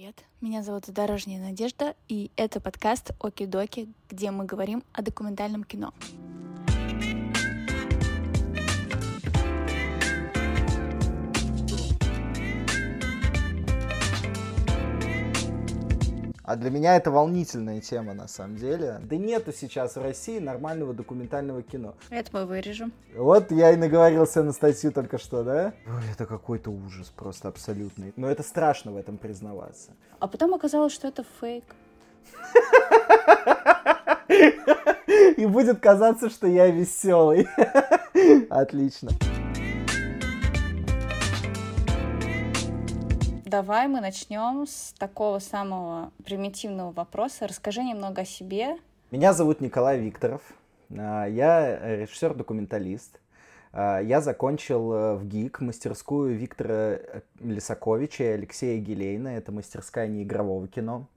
привет! 0.00 0.24
Меня 0.40 0.62
зовут 0.62 0.84
Дорожняя 0.88 1.38
Надежда, 1.42 1.94
и 2.08 2.30
это 2.36 2.58
подкаст 2.58 3.10
Оки-Доки, 3.20 3.92
где 4.08 4.30
мы 4.30 4.46
говорим 4.46 4.82
о 4.94 5.02
документальном 5.02 5.62
кино. 5.62 5.92
А 16.50 16.56
для 16.56 16.68
меня 16.68 16.96
это 16.96 17.12
волнительная 17.12 17.80
тема, 17.80 18.12
на 18.12 18.26
самом 18.26 18.56
деле. 18.56 18.98
Да 19.02 19.14
нету 19.14 19.52
сейчас 19.52 19.94
в 19.94 20.02
России 20.02 20.40
нормального 20.40 20.92
документального 20.92 21.62
кино. 21.62 21.94
Это 22.10 22.28
мы 22.32 22.44
вырежем. 22.44 22.92
Вот 23.14 23.52
я 23.52 23.70
и 23.70 23.76
наговорился 23.76 24.42
на 24.42 24.50
статью 24.50 24.90
только 24.90 25.18
что, 25.18 25.44
да? 25.44 25.72
Ой, 25.86 26.02
это 26.12 26.26
какой-то 26.26 26.72
ужас 26.72 27.06
просто 27.06 27.46
абсолютный. 27.46 28.12
Но 28.16 28.28
это 28.28 28.42
страшно 28.42 28.90
в 28.90 28.96
этом 28.96 29.16
признаваться. 29.16 29.92
А 30.18 30.26
потом 30.26 30.52
оказалось, 30.52 30.92
что 30.92 31.06
это 31.06 31.24
фейк. 31.40 31.62
И 35.36 35.46
будет 35.46 35.78
казаться, 35.78 36.30
что 36.30 36.48
я 36.48 36.68
веселый. 36.68 37.46
Отлично. 38.50 39.10
Давай 43.50 43.88
мы 43.88 44.00
начнем 44.00 44.64
с 44.64 44.94
такого 44.96 45.40
самого 45.40 46.12
примитивного 46.24 46.92
вопроса. 46.92 47.48
Расскажи 47.48 47.82
немного 47.82 48.22
о 48.22 48.24
себе. 48.24 48.76
Меня 49.10 49.32
зовут 49.32 49.60
Николай 49.60 49.98
Викторов. 49.98 50.40
А, 50.96 51.24
я 51.26 51.96
режиссер-документалист. 51.96 53.18
А, 53.72 53.98
я 53.98 54.20
закончил 54.20 54.92
э, 54.92 55.14
в 55.16 55.26
ГИК 55.26 55.62
мастерскую 55.62 56.36
Виктора 56.36 57.00
Лисаковича 57.40 58.22
и 58.22 58.26
Алексея 58.28 58.80
Гелейна. 58.80 59.30
Это 59.30 59.50
мастерская 59.50 60.06
неигрового 60.06 60.68
кино. 60.68 61.08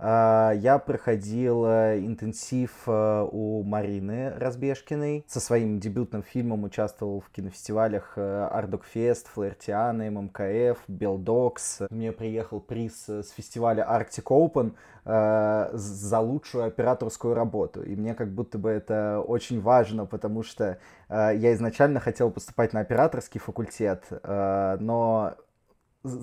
А, 0.00 0.52
я 0.54 0.78
проходил 0.78 1.64
э, 1.66 1.98
интенсив 1.98 2.70
э, 2.86 3.28
у 3.32 3.64
Марины 3.64 4.30
Разбежкиной. 4.36 5.24
Со 5.26 5.40
своим 5.40 5.80
дебютным 5.80 6.22
фильмом 6.22 6.62
участвовал 6.64 7.20
в 7.20 7.30
кинофестивалях 7.30 8.16
Артдокфест, 8.16 9.26
Флаэртиана, 9.28 10.08
ММКФ, 10.10 10.78
Белдокс. 10.86 11.80
Мне 11.90 12.12
приехал 12.12 12.60
приз 12.60 13.08
с 13.08 13.30
фестиваля 13.30 13.84
Arctic 13.90 14.24
Open 14.26 14.74
э, 15.04 15.70
за 15.72 16.20
лучшую 16.20 16.64
операторскую 16.64 17.34
работу. 17.34 17.82
И 17.82 17.96
мне 17.96 18.14
как 18.14 18.32
будто 18.32 18.56
бы 18.56 18.70
это 18.70 19.20
очень 19.26 19.60
важно, 19.60 20.06
потому 20.06 20.42
что 20.42 20.78
я 21.08 21.54
изначально 21.54 22.00
хотел 22.00 22.30
поступать 22.30 22.74
на 22.74 22.80
операторский 22.80 23.40
факультет, 23.40 24.04
но 24.22 25.36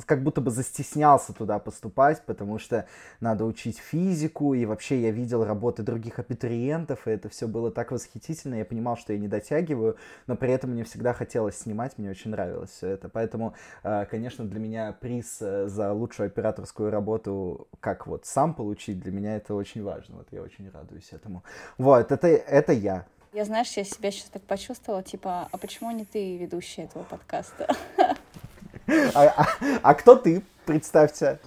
как 0.06 0.24
будто 0.24 0.42
бы 0.42 0.52
застеснялся 0.52 1.34
туда 1.34 1.60
поступать, 1.60 2.26
потому 2.26 2.60
что 2.60 2.88
надо 3.20 3.46
учить 3.46 3.78
физику, 3.78 4.54
и 4.54 4.66
вообще 4.66 5.02
я 5.02 5.12
видел 5.12 5.44
работы 5.44 5.84
других 5.84 6.20
абитуриентов, 6.20 7.08
и 7.08 7.12
это 7.12 7.30
все 7.30 7.48
было 7.48 7.72
так 7.72 7.92
восхитительно, 7.92 8.56
я 8.56 8.66
понимал, 8.66 8.98
что 8.98 9.14
я 9.14 9.20
не 9.20 9.28
дотягиваю, 9.28 9.98
но 10.28 10.36
при 10.36 10.52
этом 10.54 10.72
мне 10.72 10.84
всегда 10.84 11.14
хотелось 11.14 11.58
снимать, 11.58 11.98
мне 11.98 12.10
очень 12.10 12.32
нравилось 12.32 12.72
все 12.72 12.88
это, 12.90 13.10
поэтому, 13.10 13.54
э, 13.84 14.06
конечно, 14.10 14.46
для 14.46 14.60
меня 14.60 14.94
приз 14.94 15.42
э, 15.42 15.68
за 15.68 15.92
лучшую 15.92 16.28
операторскую 16.28 16.90
работу, 16.90 17.68
как 17.82 18.08
вот 18.08 18.26
сам 18.26 18.54
получить, 18.54 19.00
для 19.00 19.12
меня 19.12 19.36
это 19.36 19.56
очень 19.56 19.84
важно, 19.84 20.18
вот 20.18 20.28
я 20.32 20.42
очень 20.42 20.70
радуюсь 20.70 21.12
этому. 21.12 21.44
Вот, 21.78 22.12
это, 22.12 22.28
это 22.28 22.72
я. 22.72 23.06
Я, 23.34 23.44
знаешь, 23.44 23.74
я 23.76 23.84
себя 23.84 24.12
сейчас 24.12 24.30
так 24.30 24.44
почувствовала, 24.44 25.04
типа, 25.04 25.50
а 25.52 25.58
почему 25.58 25.92
не 25.92 26.06
ты 26.06 26.38
ведущая 26.38 26.84
этого 26.84 27.04
подкаста? 27.04 27.68
А, 28.88 29.34
а, 29.38 29.48
а 29.82 29.94
кто 29.94 30.16
ты? 30.16 30.44
Представься. 30.66 31.40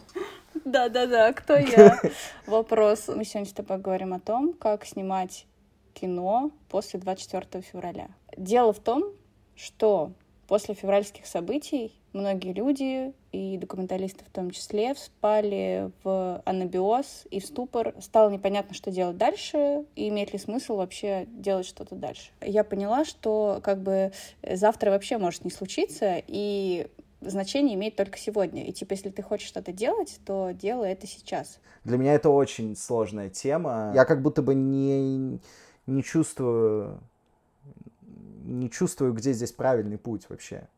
Да-да-да, 0.65 1.33
кто 1.33 1.57
я? 1.57 2.01
Вопрос. 2.47 3.09
Мы 3.09 3.25
сегодня 3.25 3.49
с 3.49 3.53
тобой 3.53 3.79
говорим 3.79 4.13
о 4.15 4.21
том, 4.21 4.53
как 4.53 4.85
снимать 4.85 5.47
кино 5.95 6.51
после 6.69 7.01
24 7.01 7.63
февраля. 7.63 8.09
Дело 8.37 8.73
в 8.73 8.79
том, 8.79 9.05
что 9.57 10.13
после 10.47 10.75
февральских 10.75 11.27
событий 11.27 11.93
многие 12.13 12.53
люди, 12.53 13.13
и 13.33 13.59
документалисты 13.59 14.25
в 14.25 14.31
том 14.31 14.51
числе, 14.51 14.95
вспали 14.95 15.91
в 16.03 16.43
анабиоз 16.45 17.27
и 17.31 17.41
в 17.41 17.47
ступор. 17.47 17.95
Стало 18.01 18.31
непонятно, 18.31 18.75
что 18.75 18.91
делать 18.91 19.17
дальше, 19.17 19.85
и 19.95 20.09
имеет 20.09 20.33
ли 20.33 20.39
смысл 20.39 20.77
вообще 20.77 21.27
делать 21.29 21.67
что-то 21.67 21.95
дальше. 21.95 22.31
Я 22.41 22.65
поняла, 22.65 23.05
что 23.05 23.61
как 23.63 23.83
бы 23.83 24.13
завтра 24.43 24.91
вообще 24.91 25.19
может 25.19 25.45
не 25.45 25.51
случиться, 25.51 26.23
и 26.27 26.89
значение 27.21 27.75
имеет 27.75 27.97
только 27.97 28.19
сегодня. 28.19 28.67
И 28.67 28.73
типа, 28.73 28.93
если 28.93 29.11
ты 29.11 29.23
хочешь 29.23 29.49
что-то 29.49 29.73
делать, 29.73 30.21
то 30.25 30.51
делай 30.53 30.93
это 30.93 31.07
сейчас. 31.07 31.61
Для 31.85 31.99
меня 31.99 32.15
это 32.15 32.31
очень 32.31 32.77
сложная 32.77 33.31
тема. 33.31 33.93
Я 33.95 34.05
как 34.05 34.23
будто 34.23 34.43
бы 34.43 34.55
не, 34.55 35.41
не 35.87 36.03
чувствую, 36.03 37.01
не 38.45 38.71
чувствую, 38.71 39.13
где 39.13 39.33
здесь 39.33 39.53
правильный 39.53 39.99
путь 39.99 40.27
вообще. 40.29 40.69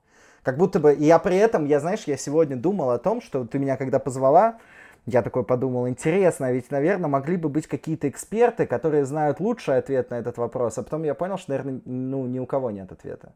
Как 0.43 0.57
будто 0.57 0.81
бы, 0.81 0.95
и 0.95 1.05
я 1.05 1.19
при 1.19 1.37
этом, 1.37 1.67
я, 1.67 1.81
знаешь, 1.81 2.05
я 2.05 2.17
сегодня 2.17 2.57
думал 2.57 2.91
о 2.91 2.99
том, 2.99 3.21
что 3.21 3.45
ты 3.45 3.59
меня 3.59 3.77
когда 3.77 3.99
позвала, 3.99 4.59
я 5.07 5.23
такой 5.23 5.45
подумал, 5.45 5.89
интересно, 5.89 6.53
ведь, 6.53 6.71
наверное, 6.71 7.09
могли 7.09 7.37
бы 7.37 7.49
быть 7.49 7.67
какие-то 7.67 8.09
эксперты, 8.09 8.67
которые 8.67 9.05
знают 9.05 9.41
лучший 9.41 9.79
ответ 9.79 10.11
на 10.11 10.15
этот 10.15 10.39
вопрос, 10.39 10.79
а 10.79 10.83
потом 10.83 11.03
я 11.05 11.15
понял, 11.15 11.37
что, 11.37 11.51
наверное, 11.51 11.81
ну, 11.85 12.27
ни 12.27 12.39
у 12.39 12.47
кого 12.47 12.71
нет 12.71 12.91
ответа. 12.93 13.33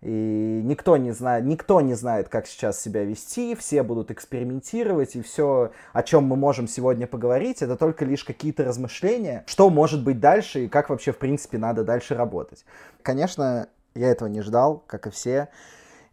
И 0.00 0.60
никто 0.64 0.96
не 0.96 1.10
знает, 1.10 1.44
никто 1.44 1.80
не 1.80 1.94
знает, 1.94 2.28
как 2.28 2.46
сейчас 2.46 2.80
себя 2.80 3.02
вести, 3.04 3.56
все 3.56 3.82
будут 3.82 4.12
экспериментировать, 4.12 5.16
и 5.16 5.22
все, 5.22 5.72
о 5.92 6.02
чем 6.04 6.24
мы 6.24 6.36
можем 6.36 6.68
сегодня 6.68 7.08
поговорить, 7.08 7.62
это 7.62 7.76
только 7.76 8.04
лишь 8.04 8.22
какие-то 8.22 8.64
размышления, 8.64 9.42
что 9.46 9.70
может 9.70 10.04
быть 10.04 10.20
дальше 10.20 10.64
и 10.64 10.68
как 10.68 10.90
вообще, 10.90 11.10
в 11.10 11.18
принципе, 11.18 11.58
надо 11.58 11.82
дальше 11.82 12.14
работать. 12.14 12.64
Конечно, 13.02 13.68
я 13.94 14.10
этого 14.10 14.28
не 14.28 14.40
ждал, 14.40 14.84
как 14.86 15.08
и 15.08 15.10
все. 15.10 15.48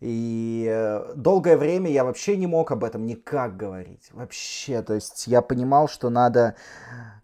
И 0.06 0.68
э, 0.70 1.14
долгое 1.16 1.58
время 1.58 1.90
я 1.90 2.04
вообще 2.04 2.38
не 2.38 2.46
мог 2.46 2.72
об 2.72 2.84
этом 2.84 3.08
никак 3.08 3.58
говорить. 3.58 4.12
Вообще, 4.12 4.84
то 4.84 4.94
есть 4.94 5.26
я 5.26 5.42
понимал, 5.42 5.88
что 5.88 6.12
надо 6.12 6.56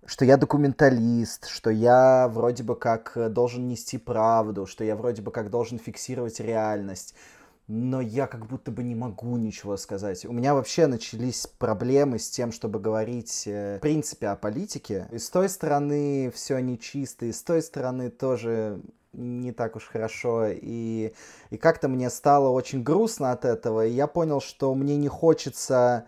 что 0.07 0.25
я 0.25 0.35
документалист, 0.35 1.47
что 1.47 1.69
я 1.69 2.27
вроде 2.27 2.63
бы 2.63 2.75
как 2.75 3.11
э, 3.15 3.29
должен 3.29 3.67
нести 3.67 3.99
правду, 3.99 4.65
что 4.65 4.83
я 4.83 4.95
вроде 4.95 5.21
бы 5.21 5.29
как 5.29 5.51
должен 5.51 5.77
фиксировать 5.77 6.39
реальность. 6.39 7.13
Но 7.73 8.01
я 8.01 8.27
как 8.27 8.47
будто 8.47 8.69
бы 8.69 8.83
не 8.83 8.95
могу 8.95 9.37
ничего 9.37 9.77
сказать. 9.77 10.25
У 10.25 10.33
меня 10.33 10.53
вообще 10.53 10.87
начались 10.87 11.47
проблемы 11.47 12.19
с 12.19 12.29
тем, 12.29 12.51
чтобы 12.51 12.81
говорить 12.81 13.43
э, 13.45 13.77
в 13.77 13.79
принципе 13.79 14.27
о 14.27 14.35
политике. 14.35 15.07
И 15.09 15.17
с 15.17 15.29
той 15.29 15.47
стороны 15.47 16.29
все 16.35 16.59
нечисто, 16.59 17.27
и 17.27 17.31
с 17.31 17.41
той 17.41 17.61
стороны 17.61 18.09
тоже 18.09 18.81
не 19.13 19.53
так 19.53 19.77
уж 19.77 19.87
хорошо. 19.87 20.47
И, 20.49 21.13
и 21.49 21.57
как-то 21.57 21.87
мне 21.87 22.09
стало 22.09 22.49
очень 22.49 22.83
грустно 22.83 23.31
от 23.31 23.45
этого. 23.45 23.85
И 23.85 23.91
я 23.91 24.07
понял, 24.07 24.41
что 24.41 24.75
мне 24.75 24.97
не 24.97 25.07
хочется 25.07 26.07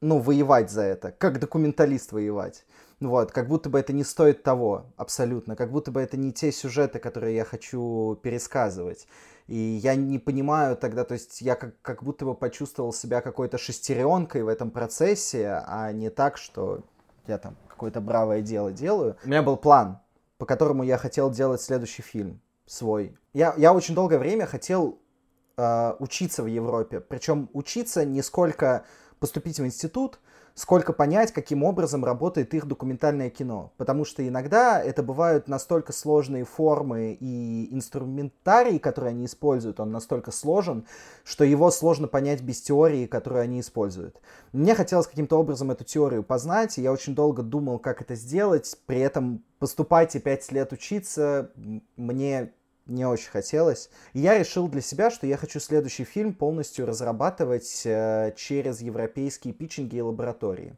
ну, 0.00 0.18
воевать 0.18 0.72
за 0.72 0.82
это, 0.82 1.12
как 1.12 1.38
документалист 1.38 2.10
воевать. 2.10 2.64
Вот, 2.98 3.30
как 3.30 3.46
будто 3.46 3.70
бы 3.70 3.78
это 3.78 3.92
не 3.92 4.02
стоит 4.02 4.42
того, 4.42 4.86
абсолютно. 4.96 5.54
Как 5.54 5.70
будто 5.70 5.92
бы 5.92 6.00
это 6.00 6.16
не 6.16 6.32
те 6.32 6.50
сюжеты, 6.50 6.98
которые 6.98 7.36
я 7.36 7.44
хочу 7.44 8.18
пересказывать. 8.20 9.06
И 9.46 9.56
я 9.56 9.94
не 9.94 10.18
понимаю 10.18 10.76
тогда, 10.76 11.04
то 11.04 11.14
есть 11.14 11.40
я 11.40 11.54
как, 11.54 11.80
как 11.80 12.02
будто 12.02 12.24
бы 12.24 12.34
почувствовал 12.34 12.92
себя 12.92 13.20
какой-то 13.20 13.58
шестеренкой 13.58 14.42
в 14.42 14.48
этом 14.48 14.72
процессе, 14.72 15.62
а 15.66 15.92
не 15.92 16.10
так, 16.10 16.36
что 16.36 16.82
я 17.28 17.38
там 17.38 17.56
какое-то 17.68 18.00
бравое 18.00 18.42
дело 18.42 18.72
делаю. 18.72 19.16
У 19.24 19.28
меня 19.28 19.42
был 19.42 19.56
план, 19.56 20.00
по 20.38 20.46
которому 20.46 20.82
я 20.82 20.98
хотел 20.98 21.30
делать 21.30 21.60
следующий 21.60 22.02
фильм 22.02 22.40
свой. 22.66 23.16
Я, 23.32 23.54
я 23.56 23.72
очень 23.72 23.94
долгое 23.94 24.18
время 24.18 24.46
хотел 24.46 24.98
э, 25.56 25.94
учиться 26.00 26.42
в 26.42 26.46
Европе. 26.46 27.00
Причем 27.00 27.48
учиться 27.52 28.04
не 28.04 28.22
сколько 28.22 28.84
поступить 29.20 29.60
в 29.60 29.64
институт, 29.64 30.18
сколько 30.56 30.94
понять, 30.94 31.32
каким 31.32 31.62
образом 31.62 32.02
работает 32.02 32.54
их 32.54 32.66
документальное 32.66 33.28
кино. 33.28 33.72
Потому 33.76 34.06
что 34.06 34.26
иногда 34.26 34.82
это 34.82 35.02
бывают 35.02 35.48
настолько 35.48 35.92
сложные 35.92 36.44
формы 36.44 37.16
и 37.20 37.68
инструментарий, 37.72 38.78
которые 38.78 39.10
они 39.10 39.26
используют, 39.26 39.80
он 39.80 39.92
настолько 39.92 40.32
сложен, 40.32 40.86
что 41.24 41.44
его 41.44 41.70
сложно 41.70 42.08
понять 42.08 42.40
без 42.40 42.62
теории, 42.62 43.06
которую 43.06 43.42
они 43.42 43.60
используют. 43.60 44.18
Мне 44.52 44.74
хотелось 44.74 45.06
каким-то 45.06 45.38
образом 45.38 45.70
эту 45.70 45.84
теорию 45.84 46.22
познать, 46.22 46.78
и 46.78 46.82
я 46.82 46.90
очень 46.90 47.14
долго 47.14 47.42
думал, 47.42 47.78
как 47.78 48.00
это 48.00 48.14
сделать, 48.14 48.78
при 48.86 49.00
этом 49.00 49.44
поступать 49.58 50.16
и 50.16 50.20
пять 50.20 50.50
лет 50.52 50.72
учиться 50.72 51.50
мне 51.96 52.54
не 52.86 53.04
очень 53.04 53.30
хотелось. 53.30 53.90
Я 54.14 54.38
решил 54.38 54.68
для 54.68 54.80
себя, 54.80 55.10
что 55.10 55.26
я 55.26 55.36
хочу 55.36 55.60
следующий 55.60 56.04
фильм 56.04 56.34
полностью 56.34 56.86
разрабатывать 56.86 57.82
э, 57.84 58.32
через 58.36 58.80
европейские 58.80 59.52
питчинги 59.54 59.96
и 59.96 60.00
лаборатории. 60.00 60.76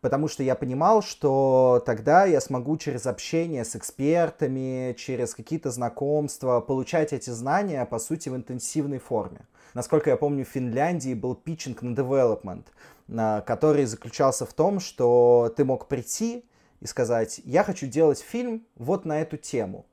Потому 0.00 0.28
что 0.28 0.42
я 0.42 0.54
понимал, 0.54 1.02
что 1.02 1.82
тогда 1.84 2.26
я 2.26 2.40
смогу 2.40 2.76
через 2.76 3.06
общение 3.06 3.64
с 3.64 3.74
экспертами, 3.74 4.94
через 4.98 5.34
какие-то 5.34 5.70
знакомства 5.70 6.60
получать 6.60 7.12
эти 7.12 7.30
знания, 7.30 7.84
по 7.86 7.98
сути, 7.98 8.28
в 8.28 8.36
интенсивной 8.36 8.98
форме. 8.98 9.40
Насколько 9.74 10.10
я 10.10 10.16
помню, 10.16 10.44
в 10.44 10.48
Финляндии 10.48 11.14
был 11.14 11.34
питчинг 11.34 11.82
на 11.82 11.94
development. 11.94 12.64
а, 13.16 13.40
который 13.40 13.84
заключался 13.84 14.46
в 14.46 14.52
том, 14.52 14.80
что 14.80 15.52
ты 15.56 15.64
мог 15.64 15.86
прийти 15.88 16.44
и 16.80 16.86
сказать, 16.86 17.40
я 17.44 17.64
хочу 17.64 17.86
делать 17.86 18.20
фильм 18.20 18.66
вот 18.76 19.04
на 19.04 19.20
эту 19.20 19.36
тему. 19.36 19.86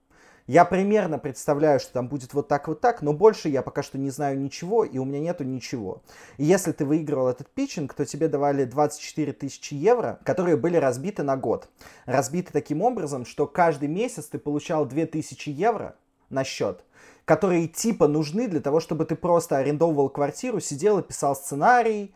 Я 0.45 0.65
примерно 0.65 1.19
представляю, 1.19 1.79
что 1.79 1.93
там 1.93 2.09
будет 2.09 2.33
вот 2.33 2.49
так, 2.49 2.67
вот 2.67 2.81
так, 2.81 3.01
но 3.01 3.13
больше 3.13 3.47
я 3.47 3.61
пока 3.61 3.81
что 3.81 3.97
не 3.97 4.09
знаю 4.09 4.37
ничего, 4.37 4.83
и 4.83 4.97
у 4.97 5.05
меня 5.05 5.19
нету 5.19 5.45
ничего. 5.45 6.01
И 6.37 6.43
если 6.43 6.73
ты 6.73 6.83
выигрывал 6.83 7.29
этот 7.29 7.49
питчинг, 7.49 7.93
то 7.93 8.05
тебе 8.05 8.27
давали 8.27 8.65
24 8.65 9.31
тысячи 9.31 9.73
евро, 9.73 10.19
которые 10.25 10.57
были 10.57 10.75
разбиты 10.75 11.23
на 11.23 11.37
год. 11.37 11.69
Разбиты 12.05 12.51
таким 12.51 12.81
образом, 12.81 13.25
что 13.25 13.47
каждый 13.47 13.87
месяц 13.87 14.25
ты 14.25 14.37
получал 14.37 14.85
2000 14.85 15.49
евро 15.49 15.95
на 16.29 16.43
счет, 16.43 16.83
которые 17.23 17.69
типа 17.69 18.09
нужны 18.09 18.49
для 18.49 18.59
того, 18.59 18.81
чтобы 18.81 19.05
ты 19.05 19.15
просто 19.15 19.57
арендовывал 19.57 20.09
квартиру, 20.09 20.59
сидел 20.59 20.99
и 20.99 21.03
писал 21.03 21.37
сценарий, 21.37 22.13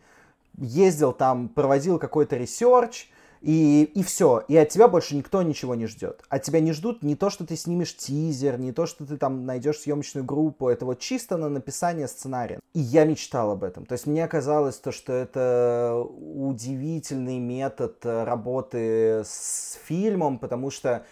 ездил 0.58 1.14
там, 1.14 1.48
проводил 1.48 1.98
какой-то 1.98 2.36
research, 2.36 3.08
и, 3.40 3.84
и 3.94 4.02
все. 4.02 4.44
И 4.48 4.56
от 4.56 4.68
тебя 4.68 4.88
больше 4.88 5.16
никто 5.16 5.42
ничего 5.42 5.74
не 5.74 5.86
ждет. 5.86 6.22
От 6.28 6.42
тебя 6.42 6.60
не 6.60 6.72
ждут 6.72 7.02
не 7.02 7.14
то, 7.14 7.30
что 7.30 7.46
ты 7.46 7.56
снимешь 7.56 7.96
тизер, 7.96 8.58
не 8.58 8.72
то, 8.72 8.86
что 8.86 9.06
ты 9.06 9.16
там 9.16 9.46
найдешь 9.46 9.78
съемочную 9.78 10.24
группу. 10.24 10.68
Это 10.68 10.84
вот 10.84 10.98
чисто 10.98 11.36
на 11.36 11.48
написание 11.48 12.08
сценария. 12.08 12.60
И 12.74 12.80
я 12.80 13.04
мечтал 13.04 13.52
об 13.52 13.64
этом. 13.64 13.86
То 13.86 13.92
есть 13.92 14.06
мне 14.06 14.26
казалось 14.26 14.76
то, 14.76 14.92
что 14.92 15.12
это 15.12 15.94
удивительный 15.96 17.38
метод 17.38 17.98
работы 18.04 19.22
с 19.24 19.78
фильмом, 19.84 20.38
потому 20.38 20.70
что 20.70 21.04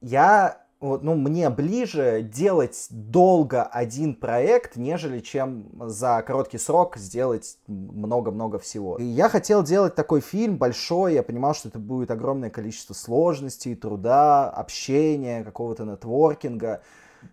я 0.00 0.62
вот, 0.82 1.04
ну, 1.04 1.14
мне 1.14 1.48
ближе 1.48 2.22
делать 2.22 2.88
долго 2.90 3.62
один 3.62 4.16
проект, 4.16 4.76
нежели 4.76 5.20
чем 5.20 5.70
за 5.88 6.22
короткий 6.26 6.58
срок 6.58 6.96
сделать 6.96 7.56
много-много 7.68 8.58
всего. 8.58 8.96
И 8.96 9.04
я 9.04 9.28
хотел 9.28 9.62
делать 9.62 9.94
такой 9.94 10.20
фильм 10.20 10.58
большой, 10.58 11.14
я 11.14 11.22
понимал, 11.22 11.54
что 11.54 11.68
это 11.68 11.78
будет 11.78 12.10
огромное 12.10 12.50
количество 12.50 12.94
сложностей, 12.94 13.76
труда, 13.76 14.50
общения, 14.50 15.44
какого-то 15.44 15.84
нетворкинга. 15.84 16.82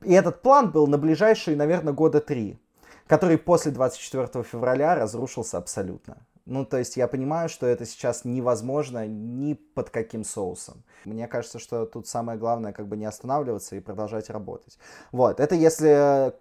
И 0.04 0.14
этот 0.14 0.44
план 0.44 0.70
был 0.72 0.86
на 0.86 1.00
ближайшие, 1.00 1.58
наверное, 1.58 1.94
года 1.94 2.22
три, 2.22 2.60
который 3.08 3.40
после 3.40 3.72
24 3.72 4.44
февраля 4.44 4.94
разрушился 4.94 5.58
абсолютно. 5.58 6.18
Ну, 6.50 6.66
то 6.66 6.78
есть 6.78 6.98
я 6.98 7.08
понимаю, 7.08 7.48
что 7.48 7.68
это 7.68 7.86
сейчас 7.86 8.26
невозможно 8.26 9.06
ни 9.06 9.54
под 9.54 9.92
каким 9.92 10.24
соусом. 10.24 10.84
Мне 11.06 11.28
кажется, 11.28 11.60
что 11.60 11.86
тут 11.86 12.08
самое 12.08 12.40
главное 12.40 12.74
как 12.74 12.88
бы 12.88 12.98
не 12.98 13.06
останавливаться 13.06 13.76
и 13.76 13.80
продолжать 13.80 14.32
работать. 14.32 14.80
Вот, 15.12 15.40
это 15.40 15.54
если 15.54 16.34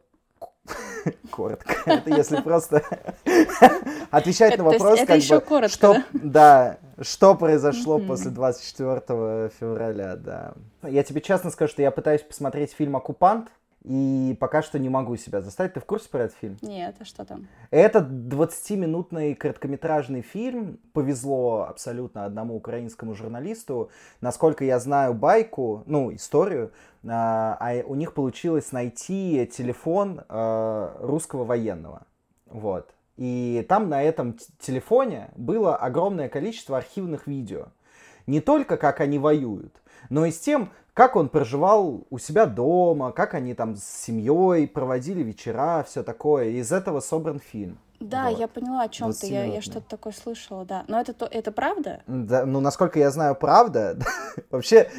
коротко. 1.30 1.74
Это 1.86 2.10
если 2.10 2.40
просто 2.40 2.82
отвечать 4.10 4.56
на 4.56 4.64
вопрос, 4.64 5.00
как 5.00 5.20
бы, 5.20 5.68
что, 5.68 5.96
да, 6.12 6.78
что 7.00 7.34
произошло 7.34 7.98
после 7.98 8.30
24 8.30 9.50
февраля, 9.60 10.16
да. 10.16 10.54
Я 10.82 11.02
тебе 11.02 11.20
честно 11.20 11.50
скажу, 11.50 11.72
что 11.72 11.82
я 11.82 11.90
пытаюсь 11.90 12.22
посмотреть 12.22 12.72
фильм 12.72 12.96
«Оккупант», 12.96 13.48
и 13.88 14.36
пока 14.38 14.60
что 14.60 14.78
не 14.78 14.90
могу 14.90 15.16
себя 15.16 15.40
заставить. 15.40 15.72
Ты 15.72 15.80
в 15.80 15.86
курсе 15.86 16.10
про 16.10 16.24
этот 16.24 16.36
фильм? 16.36 16.58
Нет, 16.60 16.96
а 17.00 17.06
что 17.06 17.24
там? 17.24 17.48
Это 17.70 18.00
20-минутный 18.00 19.34
короткометражный 19.34 20.20
фильм. 20.20 20.78
Повезло 20.92 21.66
абсолютно 21.66 22.26
одному 22.26 22.54
украинскому 22.54 23.14
журналисту. 23.14 23.90
Насколько 24.20 24.66
я 24.66 24.78
знаю 24.78 25.14
байку, 25.14 25.84
ну, 25.86 26.14
историю, 26.14 26.70
а, 27.02 27.56
а 27.58 27.82
у 27.86 27.94
них 27.94 28.12
получилось 28.12 28.72
найти 28.72 29.50
телефон 29.50 30.20
а, 30.28 30.94
русского 31.00 31.44
военного. 31.44 32.02
Вот. 32.44 32.90
И 33.16 33.64
там 33.70 33.88
на 33.88 34.02
этом 34.02 34.36
телефоне 34.60 35.30
было 35.34 35.74
огромное 35.76 36.28
количество 36.28 36.76
архивных 36.76 37.26
видео. 37.26 37.68
Не 38.26 38.42
только 38.42 38.76
как 38.76 39.00
они 39.00 39.18
воюют, 39.18 39.72
но 40.10 40.26
и 40.26 40.30
с 40.30 40.38
тем, 40.38 40.70
как 40.98 41.14
он 41.14 41.28
проживал 41.28 42.08
у 42.10 42.18
себя 42.18 42.44
дома, 42.44 43.12
как 43.12 43.34
они 43.34 43.54
там 43.54 43.76
с 43.76 43.84
семьей 43.84 44.66
проводили 44.66 45.22
вечера, 45.22 45.86
все 45.86 46.02
такое. 46.02 46.46
Из 46.46 46.72
этого 46.72 46.98
собран 46.98 47.38
фильм. 47.38 47.78
Да, 48.00 48.28
вот. 48.28 48.40
я 48.40 48.48
поняла, 48.48 48.82
о 48.82 48.88
чем 48.88 49.12
ты. 49.12 49.28
Я, 49.28 49.44
я 49.44 49.62
что-то 49.62 49.88
такое 49.88 50.12
слышала, 50.12 50.64
да. 50.64 50.84
Но 50.88 51.00
это, 51.00 51.14
это 51.30 51.52
правда? 51.52 52.00
Да, 52.08 52.44
ну, 52.44 52.58
насколько 52.58 52.98
я 52.98 53.12
знаю, 53.12 53.36
правда. 53.36 53.96
вообще, 54.50 54.90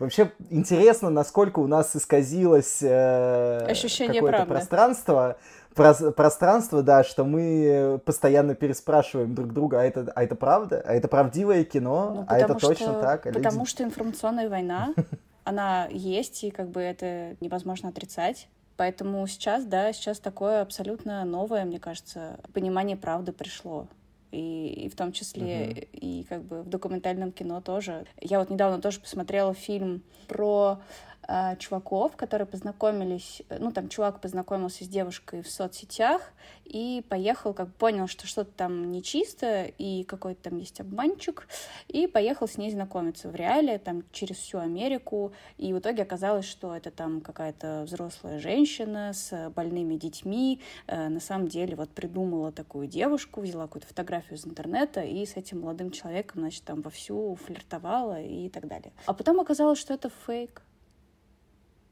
вообще 0.00 0.32
интересно, 0.48 1.10
насколько 1.10 1.58
у 1.58 1.66
нас 1.66 1.94
исказилось 1.94 2.78
э, 2.80 3.66
какое-то 3.66 4.46
пространство 4.46 5.36
пространство, 5.78 6.82
да, 6.82 7.04
что 7.04 7.24
мы 7.24 8.00
постоянно 8.04 8.54
переспрашиваем 8.54 9.34
друг 9.34 9.52
друга, 9.52 9.80
а 9.80 9.84
это, 9.84 10.12
а 10.14 10.24
это 10.24 10.34
правда? 10.34 10.82
А 10.84 10.94
это 10.94 11.08
правдивое 11.08 11.64
кино? 11.64 12.12
Ну, 12.16 12.24
а 12.28 12.38
это 12.38 12.58
что, 12.58 12.68
точно 12.68 12.94
так? 12.94 13.26
А 13.26 13.32
потому 13.32 13.60
люди... 13.60 13.70
что 13.70 13.84
информационная 13.84 14.48
война, 14.48 14.94
она 15.48 15.86
есть, 15.90 16.44
и 16.44 16.50
как 16.50 16.68
бы 16.68 16.80
это 16.80 17.36
невозможно 17.40 17.88
отрицать. 17.88 18.48
Поэтому 18.76 19.26
сейчас, 19.26 19.64
да, 19.64 19.92
сейчас 19.92 20.20
такое 20.20 20.60
абсолютно 20.60 21.24
новое, 21.24 21.64
мне 21.64 21.80
кажется, 21.80 22.38
понимание 22.52 22.96
правды 22.96 23.32
пришло. 23.32 23.88
И, 24.30 24.84
и 24.84 24.88
в 24.90 24.94
том 24.94 25.12
числе 25.12 25.70
uh-huh. 25.70 25.88
и 25.92 26.26
как 26.28 26.44
бы 26.44 26.62
в 26.62 26.68
документальном 26.68 27.32
кино 27.32 27.62
тоже. 27.62 28.04
Я 28.20 28.38
вот 28.40 28.50
недавно 28.50 28.80
тоже 28.80 29.00
посмотрела 29.00 29.54
фильм 29.54 30.02
про 30.26 30.80
э, 31.28 31.56
чуваков, 31.58 32.16
которые 32.16 32.46
познакомились, 32.46 33.42
ну, 33.58 33.70
там 33.70 33.88
чувак 33.88 34.20
познакомился 34.20 34.84
с 34.84 34.88
девушкой 34.88 35.42
в 35.42 35.50
соцсетях 35.50 36.32
и 36.64 37.04
поехал, 37.08 37.54
как 37.54 37.72
понял, 37.74 38.08
что 38.08 38.26
что-то 38.26 38.50
там 38.50 38.90
нечисто, 38.90 39.64
и 39.64 40.04
какой-то 40.04 40.50
там 40.50 40.58
есть 40.58 40.80
обманчик, 40.80 41.46
и 41.88 42.06
поехал 42.06 42.48
с 42.48 42.56
ней 42.56 42.70
знакомиться 42.70 43.28
в 43.28 43.34
реале, 43.34 43.78
там, 43.78 44.02
через 44.12 44.36
всю 44.36 44.58
Америку, 44.58 45.32
и 45.56 45.72
в 45.72 45.78
итоге 45.78 46.02
оказалось, 46.02 46.46
что 46.46 46.74
это 46.74 46.90
там 46.90 47.20
какая-то 47.20 47.84
взрослая 47.86 48.38
женщина 48.38 49.12
с 49.12 49.50
больными 49.54 49.96
детьми, 49.96 50.60
э, 50.86 51.08
на 51.08 51.20
самом 51.20 51.48
деле 51.48 51.76
вот 51.76 51.90
придумала 51.90 52.52
такую 52.52 52.86
девушку, 52.86 53.40
взяла 53.40 53.64
какую-то 53.64 53.88
фотографию 53.88 54.38
из 54.38 54.46
интернета, 54.46 55.02
и 55.02 55.24
с 55.24 55.36
этим 55.36 55.60
молодым 55.60 55.90
человеком, 55.90 56.40
значит, 56.40 56.64
там 56.64 56.80
вовсю 56.80 57.36
флиртовала 57.44 58.20
и 58.20 58.48
так 58.48 58.66
далее. 58.66 58.92
А 59.06 59.12
потом 59.12 59.40
оказалось, 59.40 59.78
что 59.78 59.94
это 59.94 60.10
фейк. 60.26 60.62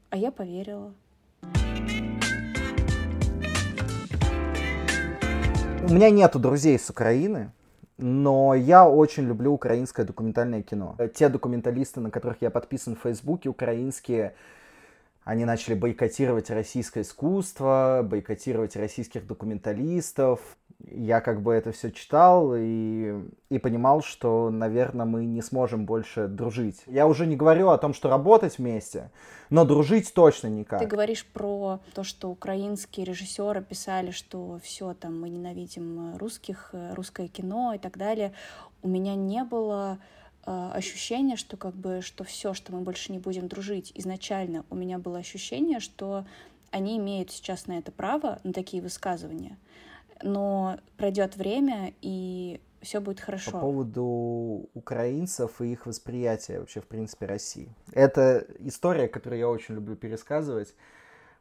А 0.09 0.15
я 0.15 0.31
поверила. 0.31 0.93
У 5.83 5.93
меня 5.93 6.09
нету 6.09 6.39
друзей 6.39 6.79
с 6.79 6.89
Украины, 6.89 7.51
но 7.97 8.53
я 8.55 8.87
очень 8.89 9.27
люблю 9.27 9.53
украинское 9.53 10.05
документальное 10.05 10.61
кино. 10.61 10.95
Те 11.13 11.27
документалисты, 11.27 11.99
на 11.99 12.09
которых 12.09 12.37
я 12.41 12.49
подписан 12.49 12.95
в 12.95 13.01
Фейсбуке, 13.01 13.49
украинские, 13.49 14.33
они 15.27 15.43
начали 15.43 15.73
бойкотировать 15.73 16.49
российское 16.49 17.01
искусство, 17.01 17.99
бойкотировать 18.01 18.77
российских 18.77 19.27
документалистов 19.27 20.39
я 20.79 21.21
как 21.21 21.41
бы 21.41 21.53
это 21.53 21.71
все 21.71 21.91
читал 21.91 22.53
и, 22.55 23.15
и 23.49 23.57
понимал, 23.57 24.01
что, 24.01 24.49
наверное, 24.49 25.05
мы 25.05 25.25
не 25.25 25.41
сможем 25.41 25.85
больше 25.85 26.27
дружить. 26.27 26.83
Я 26.85 27.07
уже 27.07 27.25
не 27.25 27.35
говорю 27.35 27.69
о 27.69 27.77
том, 27.77 27.93
что 27.93 28.09
работать 28.09 28.57
вместе, 28.57 29.11
но 29.49 29.65
дружить 29.65 30.13
точно 30.13 30.47
никак. 30.47 30.79
Ты 30.79 30.85
говоришь 30.85 31.25
про 31.25 31.79
то, 31.93 32.03
что 32.03 32.29
украинские 32.29 33.05
режиссеры 33.05 33.63
писали, 33.63 34.11
что 34.11 34.59
все 34.63 34.93
там 34.93 35.19
мы 35.19 35.29
ненавидим 35.29 36.15
русских, 36.17 36.69
русское 36.93 37.27
кино 37.27 37.73
и 37.73 37.79
так 37.79 37.97
далее. 37.97 38.33
У 38.83 38.87
меня 38.87 39.15
не 39.15 39.43
было 39.43 39.97
ощущение, 40.47 41.37
что 41.37 41.57
как 41.57 41.75
бы 41.75 42.01
что 42.01 42.23
все, 42.23 42.53
что 42.53 42.73
мы 42.73 42.81
больше 42.81 43.11
не 43.11 43.19
будем 43.19 43.47
дружить. 43.47 43.91
Изначально 43.95 44.65
у 44.69 44.75
меня 44.75 44.97
было 44.97 45.19
ощущение, 45.19 45.79
что 45.79 46.25
они 46.71 46.97
имеют 46.97 47.31
сейчас 47.31 47.67
на 47.67 47.77
это 47.77 47.91
право, 47.91 48.39
на 48.43 48.53
такие 48.53 48.81
высказывания 48.81 49.57
но 50.23 50.79
пройдет 50.97 51.35
время, 51.35 51.93
и 52.01 52.59
все 52.81 53.01
будет 53.01 53.19
хорошо. 53.19 53.51
По 53.51 53.59
поводу 53.59 54.69
украинцев 54.73 55.61
и 55.61 55.71
их 55.71 55.85
восприятия 55.85 56.59
вообще, 56.59 56.81
в 56.81 56.87
принципе, 56.87 57.25
России. 57.25 57.69
Это 57.93 58.45
история, 58.59 59.07
которую 59.07 59.39
я 59.39 59.49
очень 59.49 59.75
люблю 59.75 59.95
пересказывать. 59.95 60.73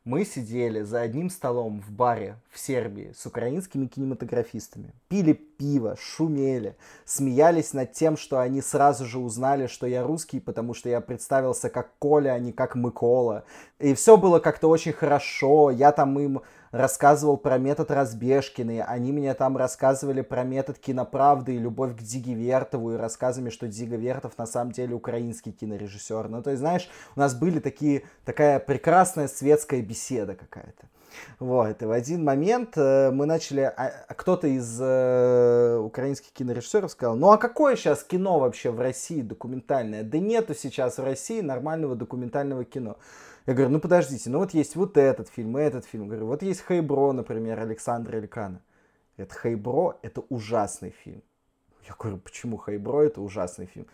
Мы 0.07 0.25
сидели 0.25 0.83
за 0.83 1.01
одним 1.01 1.29
столом 1.31 1.81
в 1.81 1.91
баре 1.91 2.37
в 2.53 2.61
Сербии 2.61 3.13
с 3.13 3.27
украинскими 3.27 3.87
кинематографистами. 3.87 4.93
Пили 5.09 5.33
пиво, 5.33 5.97
шумели, 5.99 6.77
смеялись 7.05 7.73
над 7.73 7.93
тем, 7.93 8.17
что 8.17 8.39
они 8.39 8.63
сразу 8.63 9.05
же 9.05 9.19
узнали, 9.19 9.67
что 9.67 9.85
я 9.85 10.05
русский, 10.05 10.39
потому 10.39 10.75
что 10.75 10.89
я 10.89 11.01
представился 11.01 11.71
как 11.71 11.91
Коля, 11.99 12.35
а 12.35 12.39
не 12.39 12.53
как 12.53 12.77
Микола. 12.77 13.47
И 13.81 13.95
все 13.95 14.17
было 14.17 14.39
как-то 14.39 14.69
очень 14.69 14.93
хорошо. 14.93 15.73
Я 15.73 15.91
там 15.91 16.17
им 16.21 16.41
рассказывал 16.77 17.37
про 17.37 17.59
метод 17.59 17.91
Разбежкины, 17.91 18.83
они 18.83 19.13
мне 19.13 19.35
там 19.35 19.57
рассказывали 19.57 20.21
про 20.21 20.45
метод 20.45 20.79
киноправды 20.79 21.57
и 21.57 21.59
любовь 21.59 21.97
к 21.97 22.03
Диге 22.03 22.35
Вертову, 22.35 22.93
и 22.93 22.97
рассказами, 22.97 23.51
что 23.51 23.67
Дига 23.67 23.97
Вертов 23.97 24.39
на 24.39 24.47
самом 24.47 24.73
деле 24.73 24.95
украинский 24.95 25.53
кинорежиссер. 25.53 26.29
Ну, 26.29 26.43
то 26.43 26.51
есть, 26.51 26.61
знаешь, 26.61 26.89
у 27.15 27.21
нас 27.21 27.35
были 27.35 27.59
такие, 27.59 28.05
такая 28.25 28.59
прекрасная 28.59 29.29
светская 29.29 29.83
беседа 29.83 30.35
какая-то. 30.35 30.87
Вот, 31.39 31.83
и 31.83 31.85
в 31.85 31.91
один 31.91 32.25
момент 32.25 32.77
э, 32.77 33.11
мы 33.11 33.27
начали, 33.27 33.61
а, 33.61 33.93
а 34.09 34.15
кто-то 34.15 34.47
из 34.47 34.79
э, 34.81 35.79
украинских 35.79 36.33
кинорежиссеров 36.33 36.91
сказал, 36.91 37.17
ну 37.17 37.31
а 37.31 37.39
какое 37.39 37.77
сейчас 37.77 38.05
кино 38.05 38.39
вообще 38.39 38.71
в 38.71 38.81
России 38.81 39.21
документальное? 39.21 40.03
Да 40.03 40.19
нету 40.19 40.55
сейчас 40.55 40.99
в 40.99 41.05
России 41.05 41.41
нормального 41.41 41.95
документального 41.95 42.65
кино. 42.65 42.97
Я 43.47 43.55
говорю, 43.55 43.71
ну 43.71 43.81
подождите, 43.81 44.29
ну 44.31 44.39
вот 44.39 44.55
есть 44.55 44.75
вот 44.77 44.97
этот 44.97 45.29
фильм, 45.29 45.57
этот 45.57 45.85
фильм. 45.85 46.09
Говорю, 46.09 46.27
вот 46.27 46.43
есть 46.43 46.65
Хейбро, 46.67 47.13
например, 47.13 47.61
Александра 47.61 48.17
Элькана. 48.17 48.61
Это 49.17 49.35
Хейбро, 49.35 49.99
это 50.03 50.23
ужасный 50.29 50.91
фильм. 50.91 51.23
Я 51.87 51.95
говорю, 51.99 52.19
почему 52.19 52.59
Хейбро 52.59 53.03
это 53.03 53.21
ужасный 53.21 53.67
фильм? 53.67 53.87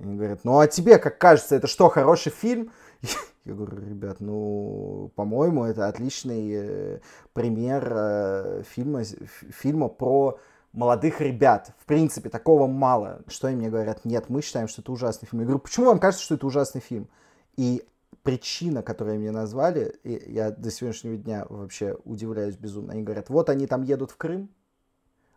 Они 0.00 0.16
говорят, 0.16 0.44
ну 0.44 0.58
а 0.58 0.66
тебе 0.66 0.98
как 0.98 1.18
кажется, 1.18 1.56
это 1.56 1.66
что, 1.66 1.88
хороший 1.88 2.32
фильм? 2.32 2.72
Я 3.44 3.54
говорю, 3.54 3.78
ребят, 3.78 4.20
ну, 4.20 5.10
по-моему, 5.14 5.64
это 5.64 5.88
отличный 5.88 6.50
э, 6.52 7.00
пример 7.32 7.92
э, 7.94 8.62
фильма, 8.68 9.02
фильма 9.04 9.88
про 9.88 10.38
молодых 10.72 11.20
ребят. 11.20 11.72
В 11.78 11.86
принципе, 11.86 12.28
такого 12.28 12.66
мало. 12.66 13.22
Что 13.26 13.48
они 13.48 13.56
мне 13.56 13.70
говорят? 13.70 14.04
Нет, 14.04 14.28
мы 14.28 14.42
считаем, 14.42 14.68
что 14.68 14.82
это 14.82 14.92
ужасный 14.92 15.26
фильм. 15.28 15.40
Я 15.40 15.46
говорю, 15.46 15.60
почему 15.60 15.86
вам 15.86 15.98
кажется, 15.98 16.24
что 16.24 16.34
это 16.34 16.46
ужасный 16.46 16.80
фильм? 16.80 17.08
И 17.56 17.82
причина, 18.22 18.82
которую 18.82 19.18
мне 19.18 19.30
назвали, 19.30 19.96
и 20.04 20.32
я 20.32 20.50
до 20.50 20.70
сегодняшнего 20.70 21.16
дня 21.16 21.46
вообще 21.48 21.96
удивляюсь 22.04 22.56
безумно. 22.56 22.92
Они 22.92 23.02
говорят, 23.02 23.30
вот 23.30 23.48
они 23.48 23.66
там 23.66 23.82
едут 23.82 24.10
в 24.10 24.16
Крым, 24.16 24.50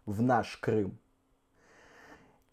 в 0.05 0.21
наш 0.21 0.57
Крым. 0.57 0.99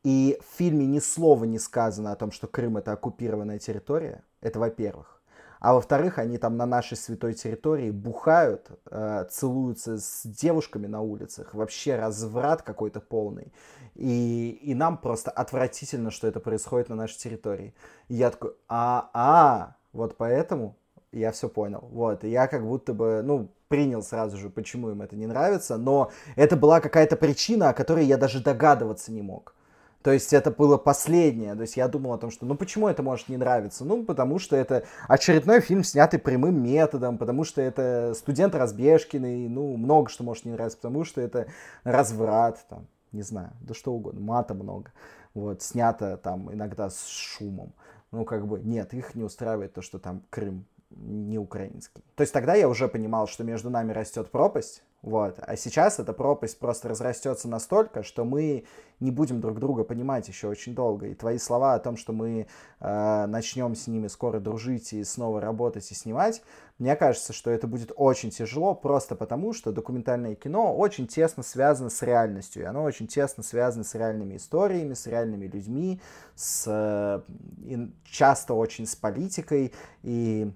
И 0.03 0.39
в 0.41 0.57
фильме 0.57 0.87
ни 0.87 0.99
слова 0.99 1.45
не 1.45 1.59
сказано 1.59 2.13
о 2.13 2.17
том, 2.17 2.33
что 2.33 2.47
Крым 2.47 2.79
это 2.79 2.93
оккупированная 2.93 3.59
территория. 3.59 4.25
Это 4.41 4.59
во-первых. 4.59 5.21
А 5.61 5.75
во-вторых, 5.75 6.19
они 6.19 6.39
там 6.39 6.57
на 6.57 6.65
нашей 6.65 6.97
святой 6.97 7.35
территории 7.35 7.91
бухают, 7.91 8.71
э, 8.91 9.27
целуются 9.31 9.99
с 9.99 10.23
девушками 10.25 10.87
на 10.87 11.03
улицах. 11.03 11.53
Вообще 11.53 11.97
разврат 11.97 12.63
какой-то 12.63 13.01
полный. 13.01 13.53
И, 13.95 14.59
и 14.63 14.75
нам 14.75 14.97
просто 14.97 15.31
отвратительно, 15.31 16.11
что 16.11 16.27
это 16.27 16.41
происходит 16.41 16.89
на 16.89 16.97
нашей 16.97 17.19
территории. 17.19 17.75
И 18.09 18.15
я 18.15 18.31
такой, 18.31 18.55
а-а, 18.69 19.77
вот 19.93 20.17
поэтому 20.17 20.77
я 21.13 21.31
все 21.31 21.51
понял. 21.51 21.87
Вот, 21.93 22.25
и 22.25 22.31
я 22.31 22.47
как 22.47 22.67
будто 22.67 22.95
бы, 22.95 23.21
ну, 23.23 23.51
принял 23.69 24.03
сразу 24.03 24.39
же, 24.39 24.49
почему 24.49 24.91
им 24.91 25.03
это 25.03 25.15
не 25.15 25.27
нравится, 25.27 25.77
но 25.77 26.11
это 26.37 26.57
была 26.57 26.81
какая-то 26.81 27.17
причина, 27.17 27.69
о 27.69 27.75
которой 27.75 28.07
я 28.07 28.17
даже 28.17 28.43
догадываться 28.43 29.13
не 29.13 29.21
мог. 29.21 29.55
То 30.03 30.13
есть 30.13 30.33
это 30.33 30.51
было 30.51 30.79
последнее. 30.79 31.55
То 31.55 31.63
есть 31.63 31.77
я 31.77 31.87
думал 31.89 32.15
о 32.15 32.19
том, 32.19 32.31
что 32.31 32.47
ну 32.47 32.55
почему 32.55 32.89
это 32.89 33.03
может 33.03 33.29
не 33.29 33.37
нравиться? 33.37 33.85
Ну 33.85 34.05
потому 34.05 34.39
что 34.39 34.57
это 34.57 34.85
очередной 35.09 35.61
фильм, 35.61 35.85
снятый 35.85 36.19
прямым 36.19 36.63
методом, 36.63 37.19
потому 37.19 37.45
что 37.45 37.61
это 37.61 38.15
студент 38.15 38.55
Разбежкиный, 38.55 39.49
ну 39.49 39.77
много 39.77 40.09
что 40.09 40.25
может 40.25 40.45
не 40.45 40.53
нравиться, 40.53 40.79
потому 40.79 41.05
что 41.05 41.21
это 41.21 41.49
разврат, 41.85 42.65
там, 42.69 42.87
не 43.13 43.23
знаю, 43.23 43.51
да 43.61 43.75
что 43.75 43.93
угодно, 43.93 44.21
мата 44.21 44.55
много. 44.55 44.93
Вот, 45.35 45.63
снято 45.63 46.17
там 46.17 46.53
иногда 46.53 46.91
с 46.91 47.07
шумом. 47.07 47.73
Ну, 48.11 48.25
как 48.25 48.47
бы, 48.47 48.61
нет, 48.61 48.93
их 48.95 49.15
не 49.15 49.23
устраивает 49.23 49.75
то, 49.75 49.83
что 49.83 50.01
там 50.01 50.25
Крым 50.31 50.67
не 50.91 51.39
украинский. 51.39 52.03
То 52.17 52.23
есть 52.23 52.33
тогда 52.33 52.55
я 52.55 52.69
уже 52.69 52.89
понимал, 52.89 53.29
что 53.29 53.45
между 53.45 53.71
нами 53.71 53.93
растет 53.93 54.31
пропасть, 54.31 54.83
вот. 55.03 55.39
А 55.41 55.57
сейчас 55.57 55.99
эта 55.99 56.13
пропасть 56.13 56.59
просто 56.59 56.89
разрастется 56.89 57.49
настолько, 57.49 58.03
что 58.03 58.25
мы 58.27 58.65
не 59.01 59.11
будем 59.11 59.41
друг 59.41 59.59
друга 59.59 59.83
понимать 59.83 60.29
еще 60.29 60.49
очень 60.49 60.75
долго. 60.75 61.07
И 61.07 61.15
твои 61.15 61.39
слова 61.39 61.73
о 61.73 61.79
том, 61.79 61.97
что 61.97 62.13
мы 62.13 62.47
э, 62.81 63.27
начнем 63.27 63.75
с 63.75 63.87
ними 63.87 64.09
скоро 64.09 64.41
дружить 64.41 64.93
и 64.93 65.03
снова 65.03 65.41
работать 65.41 65.91
и 65.91 65.95
снимать, 65.95 66.43
мне 66.79 66.97
кажется, 66.97 67.33
что 67.33 67.51
это 67.51 67.67
будет 67.67 67.93
очень 67.97 68.31
тяжело, 68.31 68.75
просто 68.75 69.15
потому 69.15 69.55
что 69.55 69.73
документальное 69.73 70.35
кино 70.35 70.77
очень 70.77 71.07
тесно 71.07 71.43
связано 71.43 71.89
с 71.89 72.03
реальностью. 72.03 72.63
И 72.63 72.67
оно 72.67 72.83
очень 72.83 73.07
тесно 73.07 73.43
связано 73.43 73.85
с 73.85 73.95
реальными 73.95 74.37
историями, 74.37 74.93
с 74.93 75.07
реальными 75.07 75.47
людьми, 75.47 75.99
с, 76.35 76.65
э, 76.67 77.89
часто 78.05 78.53
очень 78.53 78.87
с 78.87 78.97
политикой. 78.97 79.73
И 80.03 80.53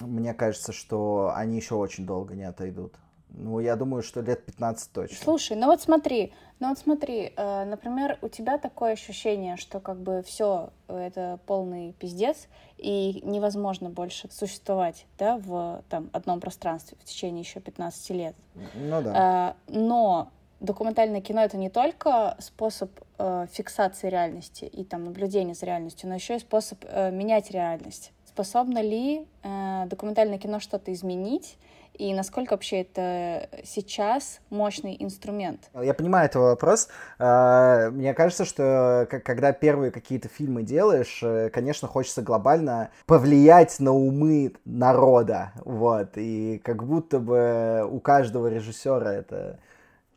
мне 0.00 0.32
кажется, 0.32 0.72
что 0.72 1.30
они 1.34 1.56
еще 1.56 1.74
очень 1.74 2.06
долго 2.06 2.34
не 2.34 2.44
отойдут. 2.44 2.94
Ну, 3.32 3.60
я 3.60 3.76
думаю, 3.76 4.02
что 4.02 4.20
лет 4.20 4.44
15 4.44 4.92
точно. 4.92 5.16
Слушай, 5.16 5.56
ну 5.56 5.66
вот 5.66 5.80
смотри, 5.80 6.32
ну 6.58 6.68
вот 6.68 6.78
смотри, 6.78 7.32
э, 7.36 7.64
например, 7.64 8.18
у 8.22 8.28
тебя 8.28 8.58
такое 8.58 8.92
ощущение, 8.92 9.56
что 9.56 9.80
как 9.80 10.00
бы 10.00 10.22
все 10.26 10.70
это 10.88 11.38
полный 11.46 11.92
пиздец, 11.92 12.48
и 12.76 13.20
невозможно 13.24 13.90
больше 13.90 14.28
существовать, 14.30 15.06
да, 15.18 15.36
в 15.38 15.82
там 15.88 16.10
одном 16.12 16.40
пространстве 16.40 16.98
в 17.00 17.04
течение 17.04 17.42
еще 17.42 17.60
15 17.60 18.10
лет. 18.10 18.34
Ну 18.74 19.02
да. 19.02 19.54
Э, 19.68 19.72
но 19.72 20.30
документальное 20.60 21.20
кино 21.20 21.42
это 21.42 21.56
не 21.56 21.70
только 21.70 22.36
способ 22.38 22.90
э, 23.18 23.46
фиксации 23.50 24.08
реальности 24.08 24.64
и 24.64 24.84
там 24.84 25.04
наблюдения 25.04 25.54
за 25.54 25.66
реальностью, 25.66 26.08
но 26.08 26.14
еще 26.14 26.36
и 26.36 26.38
способ 26.38 26.84
э, 26.84 27.10
менять 27.10 27.50
реальность. 27.50 28.12
Способно 28.26 28.80
ли 28.80 29.26
э, 29.42 29.86
документальное 29.86 30.38
кино 30.38 30.60
что-то 30.60 30.92
изменить? 30.92 31.58
И 32.00 32.14
насколько 32.14 32.52
вообще 32.52 32.80
это 32.80 33.50
сейчас 33.62 34.40
мощный 34.48 34.96
инструмент? 34.98 35.68
Я 35.74 35.92
понимаю 35.92 36.24
этот 36.24 36.40
вопрос. 36.42 36.88
А, 37.18 37.90
мне 37.90 38.14
кажется, 38.14 38.46
что 38.46 39.06
когда 39.10 39.52
первые 39.52 39.90
какие-то 39.90 40.28
фильмы 40.28 40.62
делаешь, 40.62 41.20
э, 41.22 41.50
конечно, 41.50 41.88
хочется 41.88 42.22
глобально 42.22 42.90
повлиять 43.04 43.78
на 43.80 43.92
умы 43.92 44.54
народа, 44.64 45.52
вот, 45.62 46.12
и 46.16 46.58
как 46.64 46.84
будто 46.84 47.18
бы 47.18 47.86
у 47.86 48.00
каждого 48.00 48.46
режиссера 48.46 49.12
это 49.12 49.58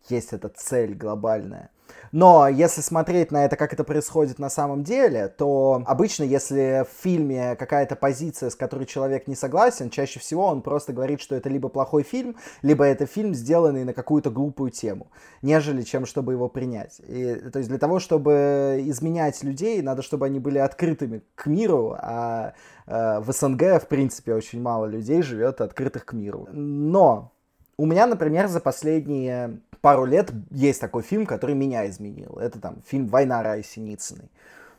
есть 0.07 0.31
эта 0.31 0.47
цель 0.47 0.93
глобальная. 0.93 1.69
Но 2.13 2.47
если 2.47 2.81
смотреть 2.81 3.31
на 3.31 3.43
это, 3.43 3.55
как 3.55 3.73
это 3.73 3.83
происходит 3.83 4.37
на 4.37 4.51
самом 4.51 4.83
деле, 4.83 5.29
то 5.29 5.81
обычно, 5.87 6.23
если 6.23 6.85
в 6.85 7.03
фильме 7.03 7.55
какая-то 7.55 7.95
позиция, 7.95 8.51
с 8.51 8.55
которой 8.55 8.85
человек 8.85 9.27
не 9.27 9.33
согласен, 9.33 9.89
чаще 9.89 10.19
всего 10.19 10.45
он 10.45 10.61
просто 10.61 10.93
говорит, 10.93 11.21
что 11.21 11.35
это 11.35 11.49
либо 11.49 11.69
плохой 11.69 12.03
фильм, 12.03 12.35
либо 12.61 12.85
это 12.85 13.07
фильм, 13.07 13.33
сделанный 13.33 13.83
на 13.83 13.93
какую-то 13.93 14.29
глупую 14.29 14.69
тему, 14.69 15.07
нежели 15.41 15.81
чем 15.81 16.05
чтобы 16.05 16.33
его 16.33 16.49
принять. 16.49 17.01
И, 17.07 17.33
то 17.51 17.57
есть 17.57 17.67
для 17.67 17.79
того, 17.79 17.97
чтобы 17.97 18.79
изменять 18.85 19.41
людей, 19.43 19.81
надо, 19.81 20.03
чтобы 20.03 20.27
они 20.27 20.39
были 20.39 20.59
открытыми 20.59 21.23
к 21.33 21.47
миру, 21.47 21.95
а 21.97 22.53
э, 22.85 23.21
в 23.21 23.31
СНГ, 23.31 23.81
в 23.81 23.87
принципе, 23.87 24.35
очень 24.35 24.61
мало 24.61 24.85
людей 24.85 25.23
живет 25.23 25.61
открытых 25.61 26.05
к 26.05 26.13
миру. 26.13 26.47
Но 26.51 27.31
у 27.75 27.87
меня, 27.87 28.05
например, 28.05 28.49
за 28.49 28.59
последние 28.59 29.61
пару 29.83 30.05
лет 30.05 30.31
есть 30.49 30.79
такой 30.79 31.03
фильм, 31.03 31.25
который 31.25 31.55
меня 31.55 31.87
изменил. 31.89 32.39
Это 32.39 32.57
там 32.57 32.77
фильм 32.87 33.07
«Война 33.07 33.43
Раи 33.43 33.63
Синицыной». 33.63 34.29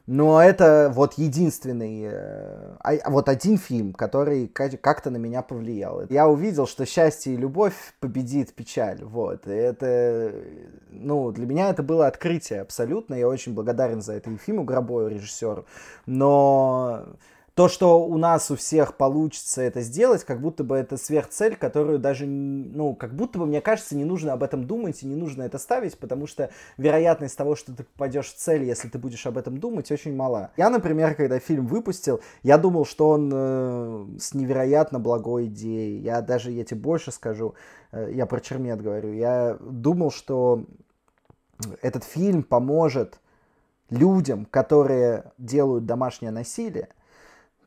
Но 0.07 0.43
это 0.43 0.91
вот 0.95 1.15
единственный, 1.15 2.05
э, 2.05 2.77
а, 2.81 3.11
вот 3.11 3.29
один 3.29 3.57
фильм, 3.59 3.93
который 3.95 4.49
как-то 4.49 5.11
на 5.11 5.17
меня 5.17 5.41
повлиял. 5.43 6.03
Я 6.11 6.29
увидел, 6.29 6.67
что 6.67 6.85
счастье 6.85 7.33
и 7.33 7.37
любовь 7.39 7.75
победит 8.01 8.53
печаль. 8.55 9.03
Вот. 9.03 9.47
И 9.47 9.51
это, 9.51 10.33
ну, 10.91 11.33
для 11.33 11.47
меня 11.47 11.71
это 11.71 11.83
было 11.83 12.07
открытие 12.07 12.61
абсолютно. 12.61 13.15
Я 13.15 13.29
очень 13.29 13.55
благодарен 13.55 14.03
за 14.03 14.15
это 14.15 14.31
и 14.31 14.37
фильму 14.37 14.65
Гробою, 14.65 15.09
режиссеру. 15.09 15.65
Но 16.05 17.07
то, 17.55 17.69
что 17.69 18.05
у 18.05 18.19
нас 18.19 18.51
у 18.51 18.57
всех 18.57 18.97
получится 18.97 19.63
это 19.63 19.81
сделать, 19.81 20.25
как 20.25 20.41
будто 20.41 20.65
бы 20.65 20.77
это 20.77 20.97
сверхцель, 20.97 21.55
которую 21.55 22.01
даже, 22.01 22.27
ну, 22.27 22.95
как 22.97 23.15
будто 23.15 23.39
бы, 23.39 23.47
мне 23.47 23.61
кажется, 23.61 23.97
не 23.97 24.05
нужно 24.05 24.33
об 24.33 24.43
этом 24.43 24.67
думать 24.67 25.03
и 25.03 25.07
не 25.07 25.15
нужно 25.15 25.45
это 25.45 25.59
ставить, 25.59 25.97
потому 25.97 26.27
что 26.27 26.51
вероятность 26.79 27.37
того, 27.37 27.55
что 27.55 27.73
ты 27.73 27.85
попадешь 27.85 28.33
в 28.33 28.37
цель, 28.37 28.65
если 28.65 28.89
ты 28.89 28.99
будешь 28.99 29.25
об 29.27 29.39
этом 29.39 29.59
думать, 29.59 29.93
очень 29.93 30.17
мала. 30.17 30.51
Я, 30.57 30.69
например, 30.69 31.15
когда 31.15 31.39
фильм 31.39 31.69
выпустил, 31.69 32.21
я 32.43 32.59
думал, 32.59 32.85
что 32.85 33.11
он 33.11 33.31
э, 33.33 34.07
с 34.19 34.35
невероятно 34.35 34.99
благой 34.99 35.47
идеей. 35.47 36.01
Я 36.01 36.23
даже, 36.23 36.51
я 36.51 36.65
тебе 36.65 36.81
больше 36.81 37.13
скажу, 37.13 37.55
э, 37.93 38.11
я 38.15 38.27
про 38.27 38.41
Чермет 38.41 38.83
говорю, 38.83 39.13
я 39.13 39.57
думал, 39.61 40.11
что 40.11 40.65
этот 41.83 42.03
фильм 42.03 42.43
поможет 42.43 43.21
людям, 43.91 44.45
которые 44.45 45.33
делают 45.39 45.87
домашнее 45.87 46.33
насилие, 46.33 46.89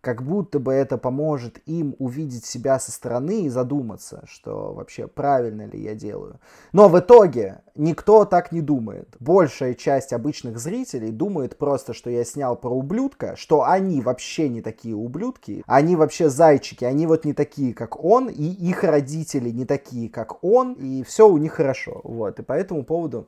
как 0.08 0.24
будто 0.24 0.58
бы 0.58 0.72
это 0.72 0.98
поможет 0.98 1.60
им 1.66 1.94
увидеть 2.00 2.46
себя 2.46 2.80
со 2.80 2.94
стороны 2.94 3.42
и 3.42 3.50
задуматься, 3.50 4.24
что 4.26 4.74
вообще 4.74 5.06
правильно 5.06 5.68
ли 5.68 5.84
я 5.84 5.96
делаю. 5.96 6.40
Но 6.72 6.88
в 6.88 6.98
итоге 6.98 7.60
никто 7.76 8.24
так 8.24 8.54
не 8.54 8.62
думает. 8.62 9.18
Большая 9.20 9.74
часть 9.74 10.14
обычных 10.14 10.60
зрителей 10.60 11.12
думает 11.12 11.58
просто, 11.58 11.92
что 11.92 12.10
я 12.10 12.24
снял 12.24 12.56
про 12.56 12.70
ублюдка, 12.70 13.36
что 13.36 13.66
они 13.66 14.00
вообще 14.00 14.48
не 14.48 14.62
такие 14.62 14.96
ублюдки, 14.96 15.62
они 15.68 15.98
вообще 15.98 16.30
зайчики, 16.30 16.86
они 16.86 17.06
вот 17.06 17.26
не 17.26 17.34
такие, 17.34 17.74
как 17.74 18.02
он, 18.02 18.30
и 18.30 18.46
их 18.46 18.86
родители 18.86 19.50
не 19.50 19.66
такие, 19.66 20.10
как 20.10 20.42
он, 20.42 20.72
и 20.72 21.04
все 21.04 21.28
у 21.28 21.38
них 21.38 21.52
хорошо. 21.52 22.00
Вот, 22.06 22.40
и 22.40 22.44
по 22.44 22.54
этому 22.54 22.86
поводу 22.86 23.28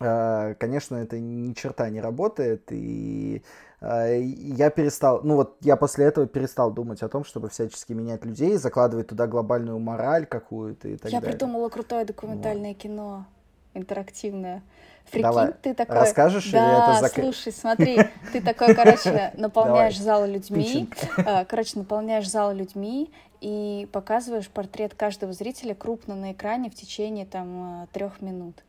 э, 0.00 0.54
конечно, 0.58 0.96
это 0.96 1.18
ни 1.18 1.52
черта 1.52 1.90
не 1.90 2.00
работает, 2.00 2.68
и 2.70 3.42
я 3.82 4.70
перестал, 4.70 5.22
ну 5.24 5.36
вот 5.36 5.56
я 5.60 5.76
после 5.76 6.04
этого 6.04 6.26
перестал 6.26 6.70
думать 6.70 7.02
о 7.02 7.08
том, 7.08 7.24
чтобы 7.24 7.48
всячески 7.48 7.92
менять 7.92 8.24
людей, 8.24 8.56
закладывать 8.56 9.08
туда 9.08 9.26
глобальную 9.26 9.78
мораль 9.80 10.24
какую-то 10.26 10.88
и 10.88 10.96
так 10.96 11.10
я 11.10 11.20
далее. 11.20 11.32
Я 11.32 11.38
придумала 11.38 11.68
крутое 11.68 12.04
документальное 12.04 12.74
вот. 12.74 12.78
кино, 12.78 13.26
интерактивное. 13.74 14.62
Прикинь, 15.10 15.22
Давай. 15.22 15.52
ты 15.60 15.74
такой... 15.74 15.96
Расскажешь 15.96 16.50
да, 16.52 16.58
или 16.58 16.92
это 16.92 17.00
зак... 17.00 17.14
слушай, 17.14 17.52
смотри, 17.52 17.98
ты 18.32 18.40
такой, 18.40 18.72
короче, 18.74 19.32
наполняешь 19.36 19.98
зал 19.98 20.26
людьми, 20.26 20.88
э, 21.16 21.44
короче, 21.44 21.78
наполняешь 21.78 22.30
зал 22.30 22.54
людьми 22.54 23.10
и 23.40 23.88
показываешь 23.90 24.48
портрет 24.48 24.94
каждого 24.94 25.32
зрителя 25.32 25.74
крупно 25.74 26.14
на 26.14 26.32
экране 26.32 26.70
в 26.70 26.76
течение 26.76 27.26
там 27.26 27.82
э, 27.82 27.86
трех 27.92 28.20
минут. 28.20 28.62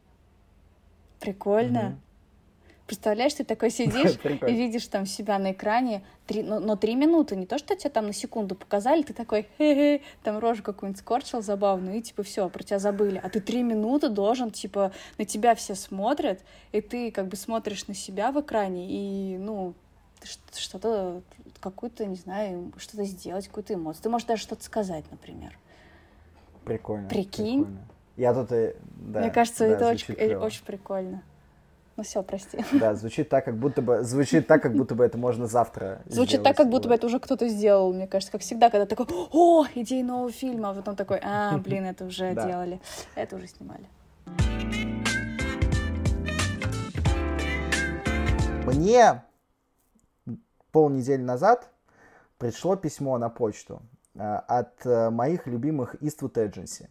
Прикольно. 1.20 2.00
Представляешь, 2.86 3.34
ты 3.34 3.44
такой 3.44 3.70
сидишь 3.72 4.18
и 4.24 4.54
видишь 4.54 4.88
там 4.88 5.06
себя 5.06 5.40
на 5.40 5.52
экране, 5.52 6.04
три, 6.28 6.44
но, 6.44 6.60
но 6.60 6.76
три 6.76 6.96
минуты, 6.96 7.36
не 7.36 7.46
то, 7.46 7.58
что 7.58 7.76
тебе 7.76 7.90
там 7.90 8.08
на 8.08 8.14
секунду 8.14 8.56
показали, 8.56 9.04
ты 9.04 9.14
такой, 9.14 9.48
хе-хе, 9.58 10.02
там 10.24 10.40
рожу 10.40 10.64
какую-нибудь 10.64 11.00
скорчил 11.00 11.42
забавную, 11.42 11.98
и 11.98 12.02
типа 12.02 12.24
все, 12.24 12.50
про 12.50 12.64
тебя 12.64 12.80
забыли. 12.80 13.20
А 13.24 13.30
ты 13.30 13.40
три 13.40 13.64
минуты 13.64 14.10
должен, 14.10 14.52
типа, 14.52 14.92
на 15.18 15.26
тебя 15.26 15.56
все 15.56 15.76
смотрят, 15.76 16.42
и 16.72 16.82
ты 16.82 17.12
как 17.12 17.28
бы 17.28 17.36
смотришь 17.36 17.88
на 17.88 17.94
себя 17.94 18.32
в 18.32 18.42
экране, 18.42 18.88
и, 18.90 19.38
ну, 19.38 19.74
что-то, 20.54 21.22
какую-то, 21.60 22.06
не 22.06 22.16
знаю, 22.16 22.72
что-то 22.78 23.06
сделать, 23.06 23.48
какую-то 23.48 23.74
эмоцию. 23.74 24.04
Ты 24.04 24.10
можешь 24.10 24.28
даже 24.28 24.42
что-то 24.42 24.64
сказать, 24.64 25.06
например. 25.12 25.58
Прикольно. 26.66 27.10
Прикинь. 27.10 27.66
Прикольно. 27.66 27.88
Я 28.16 28.34
тут 28.34 28.52
и... 28.52 28.76
Да, 28.96 29.22
Мне 29.22 29.32
кажется, 29.32 29.68
да, 29.68 29.74
это 29.74 29.90
очень, 29.90 30.14
э, 30.14 30.38
очень 30.38 30.64
прикольно. 30.64 31.24
Ну 31.96 32.04
все, 32.04 32.24
прости. 32.24 32.58
Да, 32.72 32.96
звучит 32.96 33.30
так, 33.30 33.46
как 33.46 33.58
будто 33.58 33.82
бы 33.82 34.04
звучит 34.04 34.48
так, 34.48 34.64
как 34.64 34.74
будто 34.74 34.96
бы 34.96 35.04
это 35.04 35.18
можно 35.18 35.46
завтра. 35.46 36.02
Звучит 36.06 36.30
сделать. 36.30 36.46
так, 36.46 36.58
как 36.58 36.70
будто 36.70 36.90
бы 36.90 36.96
это 36.96 37.06
уже 37.06 37.20
кто-то 37.20 37.48
сделал, 37.48 37.94
мне 37.94 38.08
кажется, 38.08 38.32
как 38.32 38.42
всегда, 38.42 38.70
когда 38.72 38.88
такой, 38.88 39.06
о, 39.32 39.66
идея 39.76 40.04
нового 40.04 40.32
фильма, 40.32 40.72
а 40.72 40.74
потом 40.74 40.96
такой, 40.96 41.20
а, 41.22 41.58
блин, 41.60 41.86
это 41.86 42.06
уже 42.06 42.34
делали, 42.34 42.82
это 43.16 43.36
уже 43.36 43.48
снимали. 43.48 43.86
Мне 48.66 49.22
полнедели 50.72 51.22
назад 51.22 51.70
пришло 52.38 52.76
письмо 52.76 53.18
на 53.18 53.30
почту 53.30 53.82
э, 54.16 54.20
от 54.20 54.86
э, 54.86 55.10
моих 55.10 55.48
любимых 55.48 55.96
Eastwood 56.02 56.34
Agency. 56.34 56.88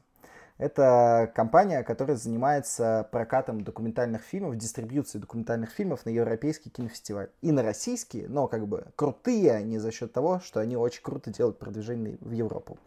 Это 0.63 1.29
компания, 1.35 1.83
которая 1.83 2.17
занимается 2.17 3.09
прокатом 3.11 3.65
документальных 3.65 4.23
фильмов, 4.23 4.57
дистрибьюцией 4.57 5.21
документальных 5.21 5.71
фильмов 5.71 6.07
на 6.07 6.11
европейский 6.11 6.71
кинофестиваль. 6.71 7.31
И 7.41 7.51
на 7.51 7.65
российские, 7.65 8.29
но 8.29 8.47
как 8.47 8.69
бы 8.69 8.87
крутые 8.95 9.55
они 9.55 9.79
за 9.79 9.91
счет 9.91 10.13
того, 10.13 10.39
что 10.39 10.61
они 10.61 10.77
очень 10.77 11.03
круто 11.03 11.33
делают 11.33 11.59
продвижение 11.59 12.17
в 12.21 12.31
Европу. 12.31 12.79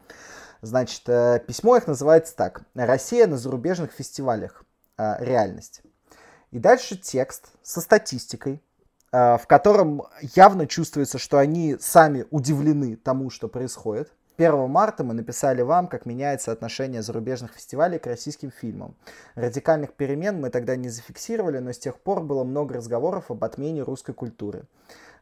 Значит, 0.62 1.02
э, 1.10 1.42
письмо 1.46 1.76
их 1.76 1.86
называется 1.86 2.34
так. 2.34 2.62
«Россия 2.76 3.28
на 3.28 3.38
зарубежных 3.38 3.92
фестивалях. 3.92 4.64
Э, 4.98 5.18
реальность». 5.20 5.82
И 6.52 6.60
дальше 6.60 6.96
текст 6.96 7.50
со 7.62 7.82
статистикой, 7.82 8.64
э, 9.12 9.38
в 9.38 9.48
котором 9.48 10.04
явно 10.22 10.66
чувствуется, 10.66 11.18
что 11.18 11.40
они 11.40 11.76
сами 11.82 12.26
удивлены 12.32 12.96
тому, 12.96 13.30
что 13.30 13.50
происходит. 13.50 14.14
1 14.38 14.70
марта 14.70 15.06
мы 15.06 15.14
написали 15.14 15.62
вам, 15.62 15.88
как 15.88 16.06
меняется 16.06 16.52
отношение 16.52 17.02
зарубежных 17.02 17.54
фестивалей 17.54 18.00
к 18.00 18.08
российским 18.08 18.52
фильмам. 18.52 18.94
Радикальных 19.36 19.94
перемен 19.94 20.42
мы 20.42 20.50
тогда 20.50 20.76
не 20.76 20.90
зафиксировали, 20.90 21.60
но 21.60 21.72
с 21.72 21.78
тех 21.78 21.98
пор 21.98 22.22
было 22.22 22.44
много 22.44 22.76
разговоров 22.76 23.32
об 23.32 23.46
отмене 23.46 23.84
русской 23.84 24.14
культуры. 24.14 24.66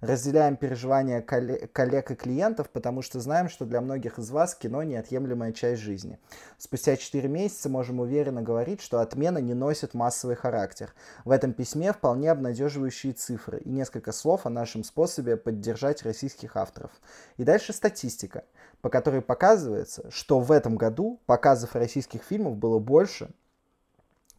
Разделяем 0.04 0.58
переживания 0.58 1.22
коллег 1.22 2.12
и 2.12 2.16
клиентов, 2.16 2.70
потому 2.70 3.02
что 3.02 3.22
знаем, 3.22 3.48
что 3.48 3.64
для 3.64 3.80
многих 3.80 4.20
из 4.20 4.32
вас 4.32 4.54
кино 4.54 4.84
неотъемлемая 4.84 5.54
часть 5.54 5.82
жизни. 5.82 6.20
Спустя 6.58 6.98
4 6.98 7.30
месяца 7.30 7.70
можем 7.70 8.02
уверенно 8.02 8.42
говорить, 8.42 8.82
что 8.82 9.00
отмена 9.00 9.38
не 9.38 9.54
носит 9.54 9.94
массовый 9.94 10.36
характер. 10.36 10.94
В 11.24 11.32
этом 11.32 11.54
письме 11.54 11.94
вполне 11.94 12.32
обнадеживающие 12.32 13.14
цифры 13.14 13.60
и 13.60 13.70
несколько 13.70 14.12
слов 14.12 14.46
о 14.46 14.50
нашем 14.50 14.84
способе 14.84 15.38
поддержать 15.38 16.04
российских 16.04 16.58
авторов. 16.58 16.92
И 17.38 17.46
дальше 17.46 17.72
статистика, 17.72 18.44
по 18.82 18.90
которой 18.90 19.22
показывается, 19.22 20.12
что 20.12 20.42
в 20.42 20.52
этом 20.52 20.76
году 20.76 21.22
показов 21.26 21.78
российских 21.78 22.24
фильмов 22.24 22.58
было 22.58 22.78
больше, 22.78 23.30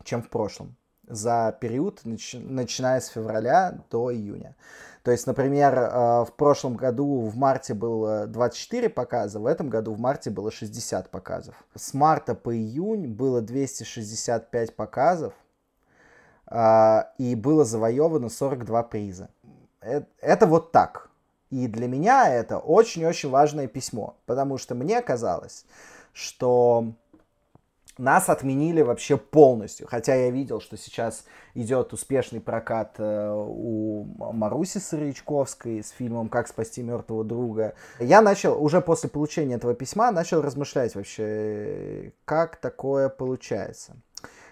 чем 0.02 0.22
в 0.22 0.28
прошлом 0.28 0.76
за 1.06 1.56
период, 1.60 2.00
начиная 2.04 3.00
с 3.00 3.08
февраля 3.08 3.78
до 3.90 4.12
июня. 4.12 4.56
То 5.04 5.10
есть, 5.10 5.26
например, 5.26 5.78
э, 5.78 6.24
в 6.24 6.32
прошлом 6.34 6.76
году 6.76 7.20
в 7.20 7.36
марте 7.36 7.74
было 7.74 8.26
24 8.26 8.88
показа, 8.88 9.38
в 9.38 9.44
этом 9.44 9.68
году 9.68 9.92
в 9.92 10.00
марте 10.00 10.30
было 10.30 10.50
60 10.50 11.10
показов. 11.10 11.54
С 11.74 11.92
марта 11.92 12.34
по 12.34 12.56
июнь 12.56 13.06
было 13.06 13.42
265 13.42 14.74
показов, 14.74 15.34
э, 16.50 17.02
и 17.18 17.34
было 17.34 17.66
завоевано 17.66 18.30
42 18.30 18.82
приза. 18.84 19.28
Это, 19.82 20.06
это 20.22 20.46
вот 20.46 20.72
так. 20.72 21.10
И 21.50 21.68
для 21.68 21.86
меня 21.86 22.30
это 22.32 22.56
очень-очень 22.56 23.28
важное 23.28 23.66
письмо, 23.66 24.16
потому 24.24 24.56
что 24.56 24.74
мне 24.74 25.02
казалось, 25.02 25.66
что 26.14 26.94
нас 27.98 28.28
отменили 28.28 28.82
вообще 28.82 29.16
полностью. 29.16 29.86
Хотя 29.86 30.14
я 30.14 30.30
видел, 30.30 30.60
что 30.60 30.76
сейчас 30.76 31.24
идет 31.54 31.92
успешный 31.92 32.40
прокат 32.40 32.96
э, 32.98 33.32
у 33.32 34.04
Маруси 34.32 34.78
Сырячковской 34.78 35.82
с 35.82 35.90
фильмом 35.90 36.28
«Как 36.28 36.48
спасти 36.48 36.82
мертвого 36.82 37.24
друга». 37.24 37.74
Я 37.98 38.20
начал, 38.22 38.62
уже 38.62 38.80
после 38.80 39.08
получения 39.08 39.54
этого 39.54 39.74
письма, 39.74 40.10
начал 40.10 40.42
размышлять 40.42 40.94
вообще, 40.94 42.12
как 42.24 42.56
такое 42.56 43.08
получается. 43.08 43.96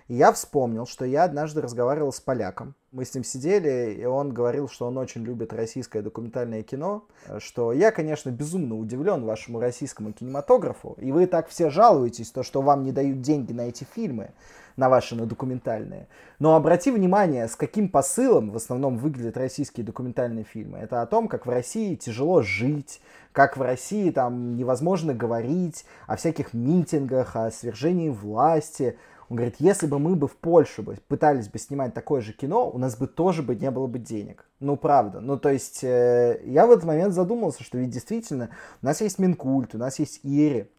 И 0.08 0.14
я 0.14 0.32
вспомнил, 0.32 0.86
что 0.86 1.04
я 1.04 1.24
однажды 1.24 1.60
разговаривал 1.60 2.12
с 2.12 2.20
поляком. 2.20 2.74
Мы 2.92 3.06
с 3.06 3.14
ним 3.14 3.24
сидели, 3.24 3.96
и 3.98 4.04
он 4.04 4.34
говорил, 4.34 4.68
что 4.68 4.86
он 4.86 4.98
очень 4.98 5.24
любит 5.24 5.54
российское 5.54 6.02
документальное 6.02 6.62
кино, 6.62 7.06
что 7.38 7.72
я, 7.72 7.90
конечно, 7.90 8.28
безумно 8.28 8.76
удивлен 8.76 9.24
вашему 9.24 9.60
российскому 9.60 10.12
кинематографу, 10.12 10.98
и 11.00 11.10
вы 11.10 11.26
так 11.26 11.48
все 11.48 11.70
жалуетесь, 11.70 12.30
то, 12.30 12.42
что 12.42 12.60
вам 12.60 12.82
не 12.82 12.92
дают 12.92 13.22
деньги 13.22 13.54
на 13.54 13.62
эти 13.62 13.84
фильмы, 13.84 14.32
на 14.76 14.90
ваши 14.90 15.14
на 15.14 15.24
документальные. 15.24 16.06
Но 16.38 16.54
обрати 16.54 16.90
внимание, 16.90 17.48
с 17.48 17.56
каким 17.56 17.88
посылом 17.88 18.50
в 18.50 18.56
основном 18.56 18.98
выглядят 18.98 19.38
российские 19.38 19.86
документальные 19.86 20.44
фильмы. 20.44 20.76
Это 20.76 21.00
о 21.00 21.06
том, 21.06 21.28
как 21.28 21.46
в 21.46 21.48
России 21.48 21.94
тяжело 21.94 22.42
жить, 22.42 23.00
как 23.32 23.56
в 23.56 23.62
России 23.62 24.10
там 24.10 24.54
невозможно 24.54 25.14
говорить 25.14 25.86
о 26.06 26.16
всяких 26.16 26.52
митингах, 26.52 27.36
о 27.36 27.50
свержении 27.50 28.10
власти, 28.10 28.98
он 29.32 29.36
говорит, 29.36 29.56
если 29.60 29.86
бы 29.86 29.98
мы 29.98 30.14
бы 30.14 30.28
в 30.28 30.36
Польше 30.36 30.82
бы 30.82 30.98
пытались 31.08 31.48
бы 31.48 31.58
снимать 31.58 31.94
такое 31.94 32.20
же 32.20 32.34
кино, 32.34 32.68
у 32.68 32.76
нас 32.76 32.98
бы 32.98 33.06
тоже 33.06 33.42
бы 33.42 33.54
не 33.54 33.70
было 33.70 33.86
бы 33.86 33.98
денег. 33.98 34.44
Ну, 34.60 34.76
правда. 34.76 35.20
Ну, 35.20 35.38
то 35.38 35.48
есть, 35.48 35.82
э, 35.82 36.42
я 36.44 36.66
в 36.66 36.70
этот 36.70 36.84
момент 36.84 37.14
задумался, 37.14 37.64
что 37.64 37.78
ведь 37.78 37.88
действительно 37.88 38.50
у 38.82 38.84
нас 38.84 39.00
есть 39.00 39.18
Минкульт, 39.18 39.74
у 39.74 39.78
нас 39.78 39.98
есть 39.98 40.20
ИРИ, 40.22 40.70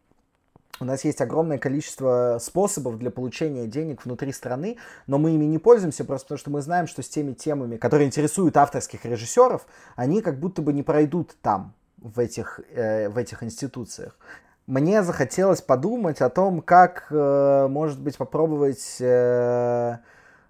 у 0.78 0.84
нас 0.84 1.02
есть 1.04 1.20
огромное 1.20 1.58
количество 1.58 2.38
способов 2.40 2.96
для 3.00 3.10
получения 3.10 3.66
денег 3.66 4.04
внутри 4.04 4.30
страны, 4.30 4.76
но 5.08 5.18
мы 5.18 5.32
ими 5.32 5.46
не 5.46 5.58
пользуемся 5.58 6.04
просто 6.04 6.26
потому, 6.26 6.38
что 6.38 6.50
мы 6.52 6.62
знаем, 6.62 6.86
что 6.86 7.02
с 7.02 7.08
теми 7.08 7.32
темами, 7.32 7.76
которые 7.76 8.06
интересуют 8.06 8.56
авторских 8.56 9.04
режиссеров, 9.04 9.66
они 9.96 10.22
как 10.22 10.38
будто 10.38 10.62
бы 10.62 10.72
не 10.72 10.84
пройдут 10.84 11.34
там, 11.42 11.74
в 11.96 12.20
этих, 12.20 12.60
э, 12.72 13.08
в 13.08 13.18
этих 13.18 13.42
институциях 13.42 14.16
мне 14.66 15.02
захотелось 15.02 15.60
подумать 15.60 16.20
о 16.20 16.30
том, 16.30 16.62
как, 16.62 17.06
э, 17.10 17.66
может 17.68 18.00
быть, 18.00 18.16
попробовать 18.16 18.96
э, 18.98 19.98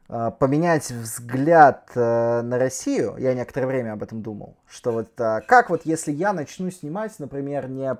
э, 0.08 0.30
поменять 0.38 0.90
взгляд 0.90 1.90
на 1.96 2.58
Россию. 2.58 3.16
Я 3.18 3.34
некоторое 3.34 3.66
время 3.66 3.92
об 3.92 4.02
этом 4.04 4.22
думал. 4.22 4.54
Что 4.68 4.92
вот 4.92 5.08
как 5.16 5.70
вот 5.70 5.82
если 5.84 6.12
я 6.12 6.32
начну 6.32 6.70
снимать, 6.70 7.18
например, 7.18 7.68
не, 7.68 7.96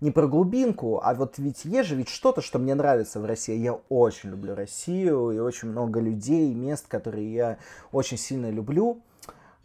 не 0.00 0.12
про 0.12 0.28
глубинку, 0.28 1.00
а 1.02 1.14
вот 1.14 1.38
ведь 1.38 1.64
есть 1.64 1.88
же 1.88 1.96
ведь 1.96 2.10
что-то, 2.10 2.42
что 2.42 2.60
мне 2.60 2.76
нравится 2.76 3.18
в 3.18 3.24
России. 3.24 3.56
Я 3.56 3.74
очень 3.88 4.30
люблю 4.30 4.54
Россию 4.54 5.32
и 5.32 5.38
очень 5.38 5.70
много 5.70 5.98
людей, 5.98 6.54
мест, 6.54 6.86
которые 6.86 7.32
я 7.34 7.58
очень 7.90 8.18
сильно 8.18 8.50
люблю. 8.50 9.02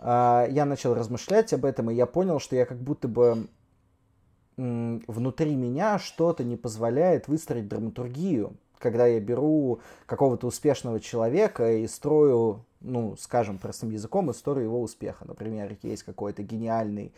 Я 0.04 0.66
начал 0.66 0.96
размышлять 0.96 1.54
об 1.54 1.64
этом, 1.64 1.92
и 1.92 1.94
я 1.94 2.08
понял, 2.08 2.40
что 2.40 2.56
я 2.56 2.66
как 2.66 2.80
будто 2.80 3.08
бы 3.08 3.48
внутри 5.08 5.56
меня 5.56 5.98
что-то 5.98 6.44
не 6.44 6.56
позволяет 6.56 7.28
выстроить 7.28 7.68
драматургию, 7.68 8.54
когда 8.78 9.08
я 9.08 9.20
беру 9.20 9.80
какого-то 10.06 10.48
успешного 10.48 11.00
человека 11.00 11.72
и 11.72 11.88
строю, 11.88 12.64
ну, 12.80 13.16
скажем 13.18 13.58
простым 13.58 13.92
языком, 13.92 14.32
историю 14.32 14.66
его 14.66 14.82
успеха. 14.82 15.26
Например, 15.28 15.76
есть 15.82 16.04
какой-то 16.04 16.44
гениальный 16.44 17.14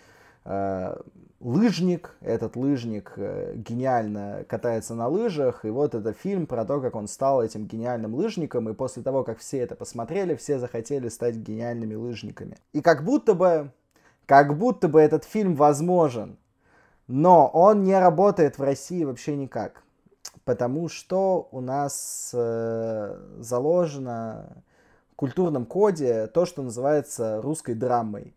э, 0.45 0.95
лыжник, 1.39 2.15
этот 2.21 2.55
лыжник 2.55 3.13
э, 3.17 3.53
гениально 3.55 4.45
катается 4.47 4.95
на 4.95 5.07
лыжах, 5.07 5.65
и 5.65 5.69
вот 5.69 5.95
это 5.95 6.13
фильм 6.13 6.47
про 6.47 6.65
то, 6.65 6.79
как 6.79 6.95
он 6.95 7.07
стал 7.07 7.43
этим 7.43 7.65
гениальным 7.65 8.13
лыжником, 8.15 8.69
и 8.69 8.73
после 8.73 9.03
того, 9.03 9.23
как 9.23 9.39
все 9.39 9.59
это 9.59 9.75
посмотрели, 9.75 10.35
все 10.35 10.59
захотели 10.59 11.09
стать 11.09 11.35
гениальными 11.35 11.95
лыжниками. 11.95 12.57
И 12.73 12.81
как 12.81 13.03
будто 13.03 13.33
бы, 13.33 13.71
как 14.25 14.57
будто 14.57 14.87
бы 14.87 14.99
этот 15.01 15.23
фильм 15.23 15.55
возможен, 15.55 16.37
но 17.07 17.47
он 17.47 17.83
не 17.83 17.97
работает 17.97 18.57
в 18.57 18.63
России 18.63 19.03
вообще 19.03 19.35
никак, 19.35 19.83
потому 20.45 20.89
что 20.89 21.47
у 21.51 21.61
нас 21.61 22.31
э, 22.33 23.19
заложено 23.39 24.63
в 25.11 25.15
культурном 25.15 25.65
коде 25.65 26.27
то, 26.27 26.45
что 26.45 26.61
называется 26.61 27.41
русской 27.41 27.75
драмой 27.75 28.35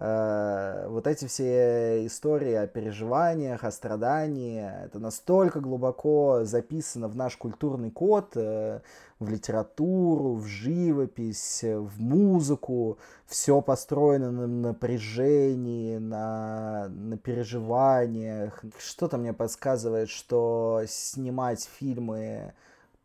вот 0.00 1.08
эти 1.08 1.26
все 1.26 2.06
истории 2.06 2.52
о 2.52 2.68
переживаниях, 2.68 3.64
о 3.64 3.72
страдании, 3.72 4.84
это 4.84 5.00
настолько 5.00 5.58
глубоко 5.58 6.44
записано 6.44 7.08
в 7.08 7.16
наш 7.16 7.36
культурный 7.36 7.90
код, 7.90 8.36
э, 8.36 8.80
в 9.18 9.28
литературу, 9.28 10.34
в 10.34 10.46
живопись, 10.46 11.64
в 11.64 12.00
музыку, 12.00 12.98
все 13.26 13.60
построено 13.60 14.30
на 14.30 14.46
напряжении, 14.46 15.98
на, 15.98 16.88
на 16.88 17.16
переживаниях. 17.18 18.62
Что-то 18.78 19.18
мне 19.18 19.32
подсказывает, 19.32 20.10
что 20.10 20.82
снимать 20.86 21.68
фильмы 21.78 22.54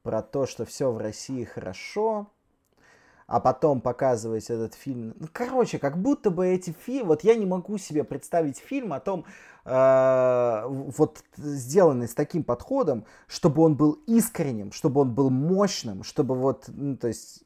про 0.03 0.21
то, 0.21 0.45
что 0.45 0.65
все 0.65 0.91
в 0.91 0.99
России 0.99 1.43
хорошо, 1.43 2.27
а 3.27 3.39
потом 3.39 3.81
показывать 3.81 4.49
этот 4.49 4.73
фильм. 4.73 5.13
Ну, 5.19 5.27
короче, 5.31 5.79
как 5.79 5.97
будто 5.97 6.29
бы 6.29 6.47
эти 6.47 6.75
фильмы... 6.85 7.09
Вот 7.09 7.23
я 7.23 7.35
не 7.35 7.45
могу 7.45 7.77
себе 7.77 8.03
представить 8.03 8.57
фильм 8.57 8.93
о 8.93 8.99
том, 8.99 9.25
э, 9.65 10.63
вот 10.67 11.23
сделанный 11.37 12.07
с 12.07 12.13
таким 12.13 12.43
подходом, 12.43 13.05
чтобы 13.27 13.61
он 13.63 13.75
был 13.75 13.93
искренним, 14.07 14.71
чтобы 14.71 15.01
он 15.01 15.13
был 15.13 15.29
мощным, 15.29 16.03
чтобы 16.03 16.35
вот, 16.35 16.65
ну, 16.67 16.97
то 16.97 17.07
есть 17.07 17.43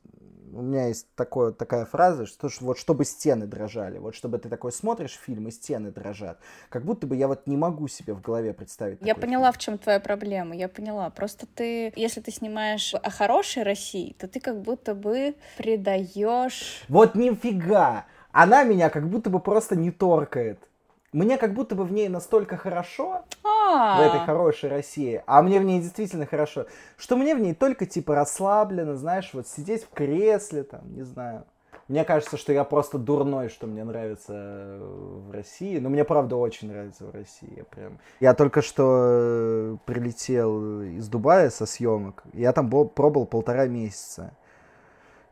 у 0.58 0.62
меня 0.62 0.88
есть 0.88 1.08
такое, 1.16 1.52
такая 1.52 1.86
фраза, 1.86 2.26
что 2.26 2.50
вот 2.62 2.80
чтобы 2.80 3.06
стены 3.06 3.46
дрожали, 3.46 4.00
вот 4.00 4.16
чтобы 4.16 4.40
ты 4.40 4.50
такой 4.50 4.72
смотришь 4.72 5.12
фильм 5.12 5.48
и 5.48 5.52
стены 5.52 5.92
дрожат, 5.92 6.40
как 6.70 6.84
будто 6.84 7.06
бы 7.06 7.16
я 7.16 7.28
вот 7.28 7.46
не 7.46 7.58
могу 7.58 7.88
себе 7.88 8.14
в 8.14 8.22
голове 8.22 8.54
представить. 8.54 8.98
Я 9.02 9.14
поняла, 9.14 9.52
фильм. 9.52 9.54
в 9.54 9.58
чем 9.60 9.78
твоя 9.78 10.00
проблема, 10.00 10.56
я 10.56 10.68
поняла. 10.68 11.12
Просто 11.12 11.46
ты, 11.46 11.94
если 11.96 12.22
ты 12.22 12.32
снимаешь 12.32 12.96
о 12.96 13.10
хорошей 13.12 13.64
России, 13.64 14.16
то 14.18 14.28
ты 14.28 14.40
как 14.40 14.62
будто 14.62 14.96
бы 14.96 15.36
придаешь. 15.58 16.84
Вот 16.90 17.14
нифига! 17.14 18.06
Она 18.32 18.64
меня 18.64 18.90
как 18.90 19.10
будто 19.10 19.30
бы 19.30 19.40
просто 19.40 19.76
не 19.76 19.92
торкает 19.92 20.67
мне 21.14 21.38
как 21.38 21.54
будто 21.54 21.76
бы 21.76 21.84
в 21.84 21.92
ней 21.92 22.10
настолько 22.10 22.58
хорошо, 22.58 23.24
в 23.44 24.02
этой 24.02 24.20
хорошей 24.26 24.70
России, 24.70 25.24
а 25.26 25.42
мне 25.42 25.60
в 25.60 25.64
ней 25.64 25.82
действительно 25.82 26.26
хорошо, 26.26 26.68
что 26.98 27.16
мне 27.18 27.36
в 27.36 27.40
ней 27.40 27.54
только 27.54 27.86
типа 27.86 28.16
расслаблено, 28.16 28.96
знаешь, 28.96 29.32
вот 29.34 29.48
сидеть 29.48 29.84
в 29.84 29.90
кресле, 29.90 30.64
там, 30.64 30.94
не 30.94 31.04
знаю. 31.04 31.46
Мне 31.88 32.04
кажется, 32.04 32.36
что 32.36 32.52
я 32.52 32.66
просто 32.66 32.98
дурной, 32.98 33.48
что 33.48 33.66
мне 33.66 33.86
нравится 33.86 34.78
в 34.82 35.32
России. 35.32 35.80
Но 35.80 35.90
мне 35.90 36.04
правда 36.04 36.36
очень 36.36 36.68
нравится 36.70 37.06
в 37.06 37.12
России. 37.12 37.54
Я, 37.56 37.64
прям... 37.64 38.00
я 38.20 38.34
только 38.34 38.62
что 38.62 38.84
э, 39.10 39.78
прилетел 39.86 40.82
из 40.82 41.08
Дубая 41.08 41.50
со 41.50 41.66
съемок. 41.66 42.24
Я 42.34 42.52
там 42.52 42.70
был, 42.70 42.90
пробыл 42.90 43.26
полтора 43.26 43.68
месяца. 43.68 44.34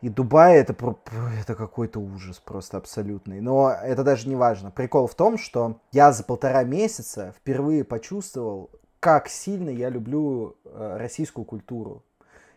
И 0.05 0.09
Дубай 0.09 0.57
это, 0.57 0.75
это 1.41 1.55
какой-то 1.55 1.99
ужас 1.99 2.37
просто 2.37 2.77
абсолютный. 2.77 3.41
Но 3.41 3.71
это 3.71 4.03
даже 4.03 4.29
не 4.29 4.35
важно. 4.35 4.69
Прикол 4.69 5.07
в 5.07 5.15
том, 5.15 5.39
что 5.39 5.79
я 5.91 6.11
за 6.11 6.23
полтора 6.23 6.63
месяца 6.63 7.33
впервые 7.35 7.83
почувствовал, 7.83 8.69
как 8.99 9.27
сильно 9.27 9.71
я 9.71 9.89
люблю 9.89 10.57
э, 10.63 10.97
российскую 10.99 11.43
культуру. 11.43 12.03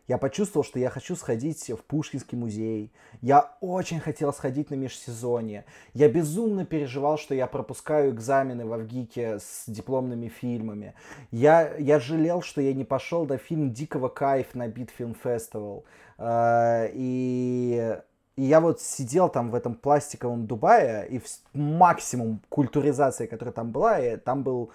Я 0.08 0.16
почувствовал, 0.16 0.64
что 0.64 0.78
я 0.78 0.88
хочу 0.88 1.14
сходить 1.14 1.68
в 1.68 1.84
Пушкинский 1.84 2.38
музей. 2.38 2.90
Я 3.20 3.52
очень 3.60 4.00
хотел 4.00 4.32
сходить 4.32 4.70
на 4.70 4.74
межсезонье. 4.74 5.66
Я 5.92 6.08
безумно 6.08 6.64
переживал, 6.64 7.18
что 7.18 7.34
я 7.34 7.46
пропускаю 7.46 8.12
экзамены 8.12 8.64
в 8.64 8.72
Авгике 8.72 9.38
с 9.38 9.64
дипломными 9.66 10.28
фильмами. 10.28 10.94
Я, 11.30 11.76
я 11.76 12.00
жалел, 12.00 12.40
что 12.40 12.62
я 12.62 12.72
не 12.72 12.84
пошел 12.84 13.26
на 13.26 13.36
фильм 13.36 13.72
«Дикого 13.74 14.08
кайф» 14.08 14.54
на 14.54 14.66
Битфильм 14.66 15.14
Фестивал. 15.14 15.84
Э, 16.16 16.88
и 16.94 17.98
и 18.36 18.42
я 18.42 18.60
вот 18.60 18.80
сидел 18.80 19.28
там 19.28 19.50
в 19.50 19.56
этом 19.56 19.74
пластиковом 19.74 20.46
Дубае, 20.46 21.08
и 21.08 21.20
максимум 21.54 22.40
культуризации, 22.48 23.26
которая 23.26 23.52
там 23.52 23.72
была, 23.72 23.98
и 23.98 24.16
там 24.16 24.44
был 24.44 24.70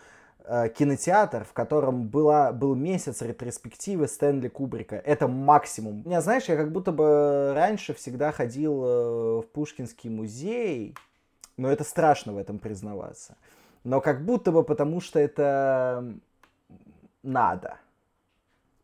кинотеатр, 0.45 1.45
в 1.45 1.53
котором 1.53 2.07
была, 2.07 2.51
был 2.51 2.75
месяц 2.75 3.21
ретроспективы 3.21 4.07
Стэнли 4.07 4.49
Кубрика. 4.49 4.97
Это 4.97 5.27
максимум. 5.27 6.03
Меня, 6.05 6.21
знаешь, 6.21 6.45
я 6.45 6.57
как 6.57 6.71
будто 6.71 6.91
бы 6.91 7.53
раньше 7.55 7.93
всегда 7.93 8.31
ходил 8.31 8.83
э, 8.83 9.41
в 9.41 9.43
Пушкинский 9.53 10.09
музей, 10.09 10.95
но 11.55 11.71
это 11.71 11.83
страшно 11.83 12.33
в 12.33 12.37
этом 12.37 12.59
признаваться. 12.59 13.37
Но 13.83 14.01
как 14.01 14.25
будто 14.25 14.51
бы 14.51 14.63
потому, 14.63 14.99
что 15.01 15.19
это 15.19 16.13
надо. 17.21 17.77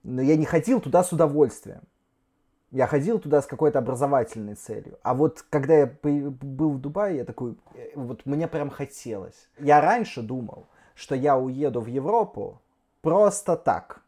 Но 0.04 0.22
я 0.22 0.38
не 0.38 0.45
ходил 0.45 0.80
туда 0.80 1.04
с 1.04 1.12
удовольствием. 1.12 1.82
Я 2.72 2.86
ходил 2.88 3.19
туда 3.19 3.41
с 3.41 3.48
какой-то 3.48 3.80
образовательной 3.80 4.56
целью. 4.56 4.98
А 5.02 5.13
вот 5.13 5.43
когда 5.50 5.74
я 5.74 5.93
был 6.04 6.72
в 6.72 6.80
Дубае, 6.80 7.17
я 7.17 7.26
такой, 7.26 7.58
э, 7.74 7.89
вот 7.95 8.26
мне 8.26 8.48
прям 8.48 8.69
хотелось. 8.69 9.50
Я 9.58 9.82
раньше 9.82 10.22
думал, 10.22 10.67
что 10.99 11.15
я 11.15 11.38
уеду 11.38 11.79
в 11.79 11.88
Европу 11.88 12.62
просто 13.01 13.55
так 13.55 14.01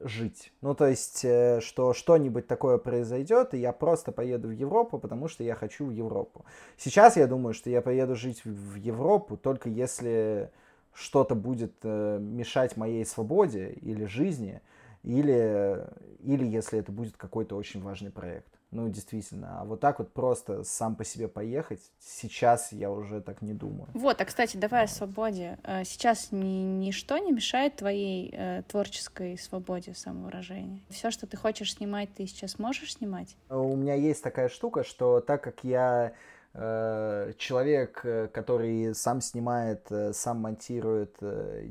жить. 0.00 0.50
Ну, 0.62 0.74
то 0.74 0.86
есть, 0.86 1.22
э, 1.22 1.60
что 1.60 1.92
что-нибудь 1.92 2.46
такое 2.46 2.78
произойдет, 2.78 3.52
и 3.52 3.58
я 3.58 3.72
просто 3.72 4.12
поеду 4.12 4.48
в 4.48 4.52
Европу, 4.52 4.98
потому 4.98 5.28
что 5.28 5.44
я 5.44 5.54
хочу 5.54 5.84
в 5.86 5.90
Европу. 5.90 6.46
Сейчас 6.78 7.18
я 7.18 7.26
думаю, 7.26 7.52
что 7.52 7.68
я 7.68 7.82
поеду 7.82 8.16
жить 8.16 8.44
в 8.46 8.76
Европу 8.76 9.36
только 9.36 9.68
если 9.68 10.50
что-то 10.94 11.34
будет 11.34 11.74
э, 11.82 12.18
мешать 12.18 12.78
моей 12.78 13.04
свободе 13.04 13.72
или 13.82 14.06
жизни, 14.06 14.62
или, 15.02 15.86
или 16.20 16.46
если 16.46 16.78
это 16.78 16.92
будет 16.92 17.18
какой-то 17.18 17.56
очень 17.56 17.82
важный 17.82 18.10
проект. 18.10 18.57
Ну, 18.70 18.88
действительно. 18.88 19.60
А 19.60 19.64
вот 19.64 19.80
так 19.80 19.98
вот 19.98 20.12
просто 20.12 20.62
сам 20.62 20.94
по 20.94 21.04
себе 21.04 21.26
поехать, 21.26 21.80
сейчас 22.00 22.70
я 22.72 22.90
уже 22.90 23.22
так 23.22 23.40
не 23.40 23.54
думаю. 23.54 23.88
Вот, 23.94 24.20
а, 24.20 24.24
кстати, 24.24 24.58
давай 24.58 24.84
о 24.84 24.88
свободе. 24.88 25.58
Э, 25.64 25.84
сейчас 25.84 26.28
ни, 26.32 26.44
ничто 26.44 27.16
не 27.16 27.32
мешает 27.32 27.76
твоей 27.76 28.30
э, 28.32 28.62
творческой 28.68 29.38
свободе 29.38 29.94
самовыражения. 29.94 30.80
Все, 30.90 31.10
что 31.10 31.26
ты 31.26 31.36
хочешь 31.36 31.74
снимать, 31.74 32.10
ты 32.14 32.26
сейчас 32.26 32.58
можешь 32.58 32.94
снимать? 32.94 33.36
У 33.48 33.74
меня 33.74 33.94
есть 33.94 34.22
такая 34.22 34.50
штука, 34.50 34.84
что 34.84 35.20
так 35.20 35.42
как 35.42 35.64
я 35.64 36.12
Э, 36.54 37.32
человек, 37.36 38.00
э, 38.04 38.26
который 38.32 38.94
сам 38.94 39.20
снимает, 39.20 39.86
э, 39.90 40.12
сам 40.12 40.40
монтирует, 40.40 41.16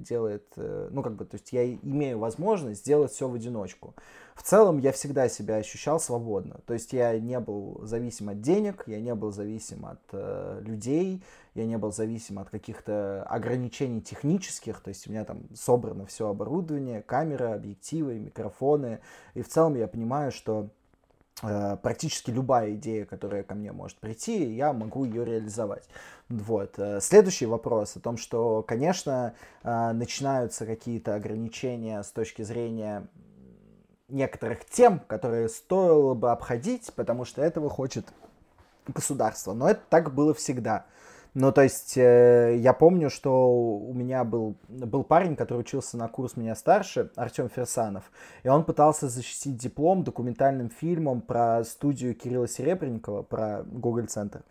делает, 0.02 0.46
ну 0.56 1.02
как 1.02 1.16
бы, 1.16 1.26
то 1.26 1.36
есть 1.36 1.52
я 1.52 1.74
имею 1.74 2.20
возможность 2.20 2.82
сделать 2.82 3.12
все 3.12 3.28
в 3.28 3.34
одиночку. 3.34 3.96
В 4.38 4.44
целом 4.44 4.78
я 4.78 4.92
всегда 4.92 5.28
себя 5.28 5.56
ощущал 5.56 6.00
свободно, 6.00 6.60
то 6.66 6.74
есть 6.74 6.94
я 6.94 7.20
не 7.20 7.40
был 7.40 7.82
зависим 7.84 8.30
от 8.30 8.40
денег, 8.40 8.84
я 8.86 9.02
не 9.02 9.14
был 9.16 9.32
зависим 9.32 9.86
от 9.86 10.00
э, 10.12 10.62
людей, 10.64 11.24
я 11.56 11.66
не 11.66 11.78
был 11.78 11.92
зависим 11.92 12.38
от 12.38 12.50
каких-то 12.50 13.24
ограничений 13.24 14.00
технических, 14.00 14.80
то 14.80 14.90
есть 14.90 15.08
у 15.08 15.12
меня 15.12 15.26
там 15.26 15.44
собрано 15.56 16.06
все 16.06 16.30
оборудование, 16.30 17.02
камера, 17.02 17.56
объективы, 17.56 18.20
микрофоны, 18.20 19.00
и 19.34 19.42
в 19.42 19.50
целом 19.50 19.76
я 19.76 19.88
понимаю, 19.88 20.32
что 20.32 20.70
Э, 21.44 21.78
практически 21.82 22.32
любая 22.32 22.74
идея, 22.74 23.06
которая 23.06 23.44
ко 23.44 23.54
мне 23.54 23.72
может 23.72 23.98
прийти, 23.98 24.56
я 24.56 24.74
могу 24.74 25.06
ее 25.06 25.24
реализовать. 25.24 25.88
Вот. 26.30 26.80
Э, 26.80 27.00
следующий 27.00 27.46
вопрос 27.46 27.96
о 27.96 28.00
том, 28.00 28.18
что, 28.18 28.64
конечно, 28.64 29.36
э, 29.64 29.92
начинаются 29.94 30.66
какие-то 30.66 31.14
ограничения 31.16 32.02
с 32.02 32.12
точки 32.12 32.42
зрения 32.42 33.08
некоторых 34.10 34.66
тем, 34.66 35.00
которые 35.08 35.50
стоило 35.50 36.14
бы 36.14 36.32
обходить, 36.32 36.92
потому 36.96 37.26
что 37.26 37.42
этого 37.42 37.70
хочет 37.70 38.08
государство. 38.88 39.54
Но 39.54 39.70
это 39.70 39.82
так 39.90 40.14
было 40.14 40.34
всегда. 40.34 40.86
Ну, 41.34 41.52
то 41.52 41.62
есть, 41.62 41.98
э, 41.98 42.58
я 42.58 42.74
помню, 42.74 43.12
что 43.12 43.52
у 43.52 43.94
меня 43.94 44.24
был, 44.24 44.56
был 44.70 45.04
парень, 45.04 45.36
который 45.36 45.60
учился 45.60 45.96
на 45.96 46.08
курс 46.08 46.36
меня 46.36 46.56
старше, 46.56 47.12
Артем 47.16 47.48
Ферсанов, 47.48 48.12
и 48.42 48.48
он 48.48 48.64
пытался 48.64 49.08
защитить 49.08 49.56
диплом 49.56 50.04
документальным 50.04 50.72
фильмом 50.72 51.22
про 51.22 51.64
студию 51.64 52.16
Кирилла 52.16 52.48
Серебренникова, 52.48 53.22
про 53.22 53.64
Google 53.66 54.08
Центр. 54.08 54.42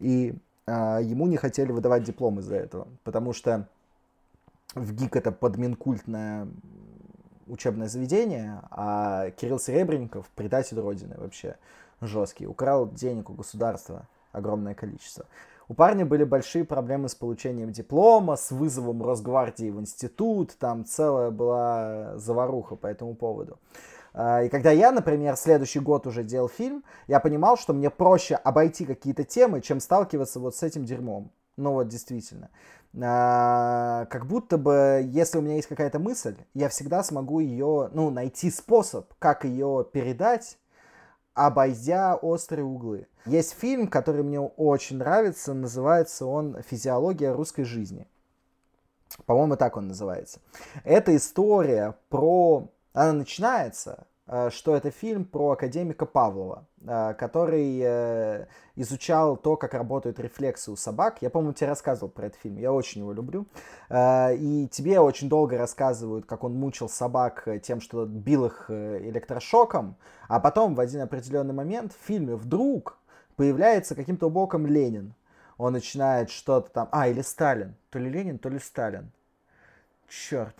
И 0.00 0.34
э, 0.66 0.98
ему 1.02 1.26
не 1.28 1.38
хотели 1.38 1.72
выдавать 1.72 2.02
диплом 2.02 2.40
из-за 2.40 2.56
этого, 2.56 2.88
потому 3.04 3.32
что 3.32 3.66
в 4.74 4.92
ГИК 4.92 5.16
это 5.16 5.32
подминкультное 5.32 6.48
учебное 7.46 7.88
заведение, 7.88 8.60
а 8.70 9.30
Кирилл 9.30 9.58
Серебренников 9.58 10.28
предатель 10.34 10.78
Родины 10.78 11.16
вообще 11.18 11.56
жесткий, 12.00 12.46
украл 12.46 12.90
денег 12.90 13.30
у 13.30 13.34
государства 13.34 14.06
огромное 14.32 14.74
количество. 14.74 15.26
У 15.68 15.74
парня 15.74 16.04
были 16.04 16.24
большие 16.24 16.64
проблемы 16.64 17.08
с 17.08 17.14
получением 17.14 17.72
диплома, 17.72 18.36
с 18.36 18.50
вызовом 18.50 19.02
Росгвардии 19.02 19.70
в 19.70 19.80
институт, 19.80 20.56
там 20.58 20.84
целая 20.84 21.30
была 21.30 22.18
заваруха 22.18 22.76
по 22.76 22.86
этому 22.86 23.14
поводу. 23.14 23.58
А, 24.12 24.42
и 24.42 24.48
когда 24.50 24.70
я, 24.70 24.92
например, 24.92 25.36
следующий 25.36 25.80
год 25.80 26.06
уже 26.06 26.22
делал 26.22 26.48
фильм, 26.48 26.84
я 27.06 27.18
понимал, 27.18 27.56
что 27.56 27.72
мне 27.72 27.88
проще 27.88 28.34
обойти 28.34 28.84
какие-то 28.84 29.24
темы, 29.24 29.62
чем 29.62 29.80
сталкиваться 29.80 30.38
вот 30.38 30.54
с 30.54 30.62
этим 30.62 30.84
дерьмом. 30.84 31.30
Ну 31.56 31.72
вот, 31.72 31.88
действительно. 31.88 32.50
А, 33.02 34.06
как 34.06 34.26
будто 34.26 34.56
бы, 34.58 35.02
если 35.12 35.38
у 35.38 35.40
меня 35.40 35.56
есть 35.56 35.68
какая-то 35.68 35.98
мысль, 35.98 36.36
я 36.54 36.68
всегда 36.68 37.02
смогу 37.02 37.40
ее, 37.40 37.90
ну, 37.92 38.10
найти 38.10 38.50
способ, 38.50 39.12
как 39.18 39.44
ее 39.44 39.86
передать, 39.92 40.58
обойдя 41.34 42.14
острые 42.14 42.64
углы. 42.64 43.06
Есть 43.26 43.54
фильм, 43.58 43.88
который 43.88 44.22
мне 44.22 44.40
очень 44.40 44.98
нравится, 44.98 45.54
называется 45.54 46.26
он 46.26 46.62
«Физиология 46.62 47.32
русской 47.32 47.64
жизни». 47.64 48.06
По-моему, 49.26 49.56
так 49.56 49.76
он 49.76 49.88
называется. 49.88 50.40
Это 50.84 51.16
история 51.16 51.96
про... 52.08 52.68
Она 52.92 53.12
начинается 53.12 54.06
Э, 54.26 54.50
что 54.50 54.74
это 54.74 54.90
фильм 54.90 55.24
про 55.24 55.50
академика 55.50 56.06
Павлова, 56.06 56.66
который 56.86 57.80
э, 57.82 58.46
изучал 58.76 59.36
то, 59.36 59.56
как 59.56 59.74
работают 59.74 60.18
рефлексы 60.20 60.70
у 60.70 60.76
собак. 60.76 61.18
Я, 61.20 61.30
по-моему, 61.30 61.54
тебе 61.54 61.68
рассказывал 61.68 62.10
про 62.10 62.26
этот 62.26 62.40
фильм, 62.40 62.56
я 62.56 62.72
очень 62.72 63.00
его 63.02 63.12
люблю. 63.12 63.46
И 63.90 64.68
тебе 64.70 65.00
очень 65.00 65.28
долго 65.28 65.58
рассказывают, 65.58 66.26
как 66.26 66.44
он 66.44 66.54
мучил 66.54 66.88
собак 66.88 67.48
тем, 67.62 67.80
что 67.80 68.06
бил 68.06 68.46
их 68.46 68.70
электрошоком, 68.70 69.96
а 70.28 70.40
потом 70.40 70.74
в 70.74 70.80
один 70.80 71.00
определенный 71.00 71.54
момент 71.54 71.92
в 71.92 72.06
фильме 72.06 72.34
вдруг 72.36 72.98
появляется 73.36 73.94
каким-то 73.94 74.30
боком 74.30 74.66
Ленин. 74.66 75.14
Он 75.56 75.72
начинает 75.72 76.30
что-то 76.30 76.70
там... 76.70 76.88
А, 76.90 77.08
или 77.08 77.22
Сталин. 77.22 77.76
То 77.90 77.98
ли 77.98 78.10
Ленин, 78.10 78.38
то 78.38 78.48
ли 78.48 78.58
Сталин. 78.58 79.12
Черт. 80.08 80.56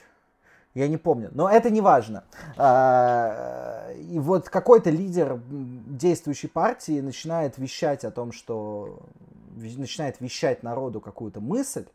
Я 0.74 0.88
не 0.88 0.96
помню, 0.96 1.30
но 1.32 1.48
это 1.48 1.70
не 1.70 1.80
важно. 1.80 2.24
А, 2.56 3.92
и 3.92 4.18
вот 4.18 4.48
какой-то 4.48 4.90
лидер 4.90 5.40
действующей 5.48 6.48
партии 6.48 7.00
начинает 7.00 7.58
вещать 7.58 8.04
о 8.04 8.10
том, 8.10 8.32
что 8.32 8.98
начинает 9.56 10.20
вещать 10.20 10.64
народу 10.64 11.00
какую-то 11.00 11.40
мысль, 11.40 11.86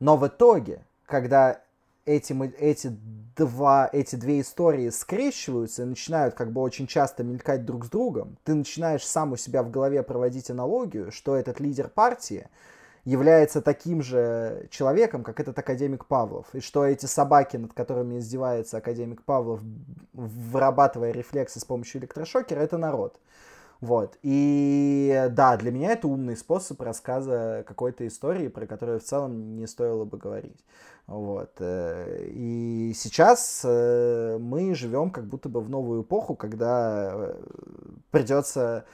но 0.00 0.16
в 0.16 0.26
итоге, 0.26 0.82
когда 1.06 1.60
эти, 2.04 2.32
эти, 2.58 2.90
два, 3.36 3.88
эти 3.92 4.16
две 4.16 4.40
истории 4.40 4.88
скрещиваются 4.90 5.82
и 5.82 5.86
начинают 5.86 6.34
как 6.34 6.52
бы 6.52 6.60
очень 6.60 6.88
часто 6.88 7.22
мелькать 7.22 7.64
друг 7.64 7.84
с 7.84 7.90
другом, 7.90 8.36
ты 8.42 8.54
начинаешь 8.54 9.06
сам 9.06 9.32
у 9.32 9.36
себя 9.36 9.62
в 9.62 9.70
голове 9.70 10.02
проводить 10.02 10.50
аналогию, 10.50 11.12
что 11.12 11.36
этот 11.36 11.60
лидер 11.60 11.88
партии 11.88 12.48
является 13.04 13.62
таким 13.62 14.02
же 14.02 14.66
человеком, 14.70 15.22
как 15.22 15.40
этот 15.40 15.58
академик 15.58 16.06
Павлов. 16.06 16.46
И 16.54 16.60
что 16.60 16.84
эти 16.84 17.06
собаки, 17.06 17.56
над 17.56 17.72
которыми 17.72 18.18
издевается 18.18 18.78
академик 18.78 19.22
Павлов, 19.22 19.60
вырабатывая 20.12 21.12
рефлексы 21.12 21.60
с 21.60 21.64
помощью 21.64 22.00
электрошокера, 22.00 22.60
это 22.60 22.78
народ. 22.78 23.18
Вот. 23.80 24.18
И 24.22 25.28
да, 25.30 25.56
для 25.56 25.70
меня 25.70 25.92
это 25.92 26.06
умный 26.06 26.36
способ 26.36 26.80
рассказа 26.82 27.64
какой-то 27.66 28.06
истории, 28.06 28.48
про 28.48 28.66
которую 28.66 29.00
в 29.00 29.04
целом 29.04 29.56
не 29.56 29.66
стоило 29.66 30.04
бы 30.04 30.18
говорить. 30.18 30.58
Вот. 31.06 31.52
Э, 31.60 32.26
и 32.26 32.92
сейчас 32.94 33.62
э, 33.64 34.36
мы 34.38 34.74
живем 34.74 35.10
как 35.10 35.24
будто 35.26 35.48
бы 35.48 35.60
в 35.60 35.70
новую 35.70 36.02
эпоху, 36.02 36.36
когда 36.36 37.10
э, 37.12 37.34
придется 38.10 38.84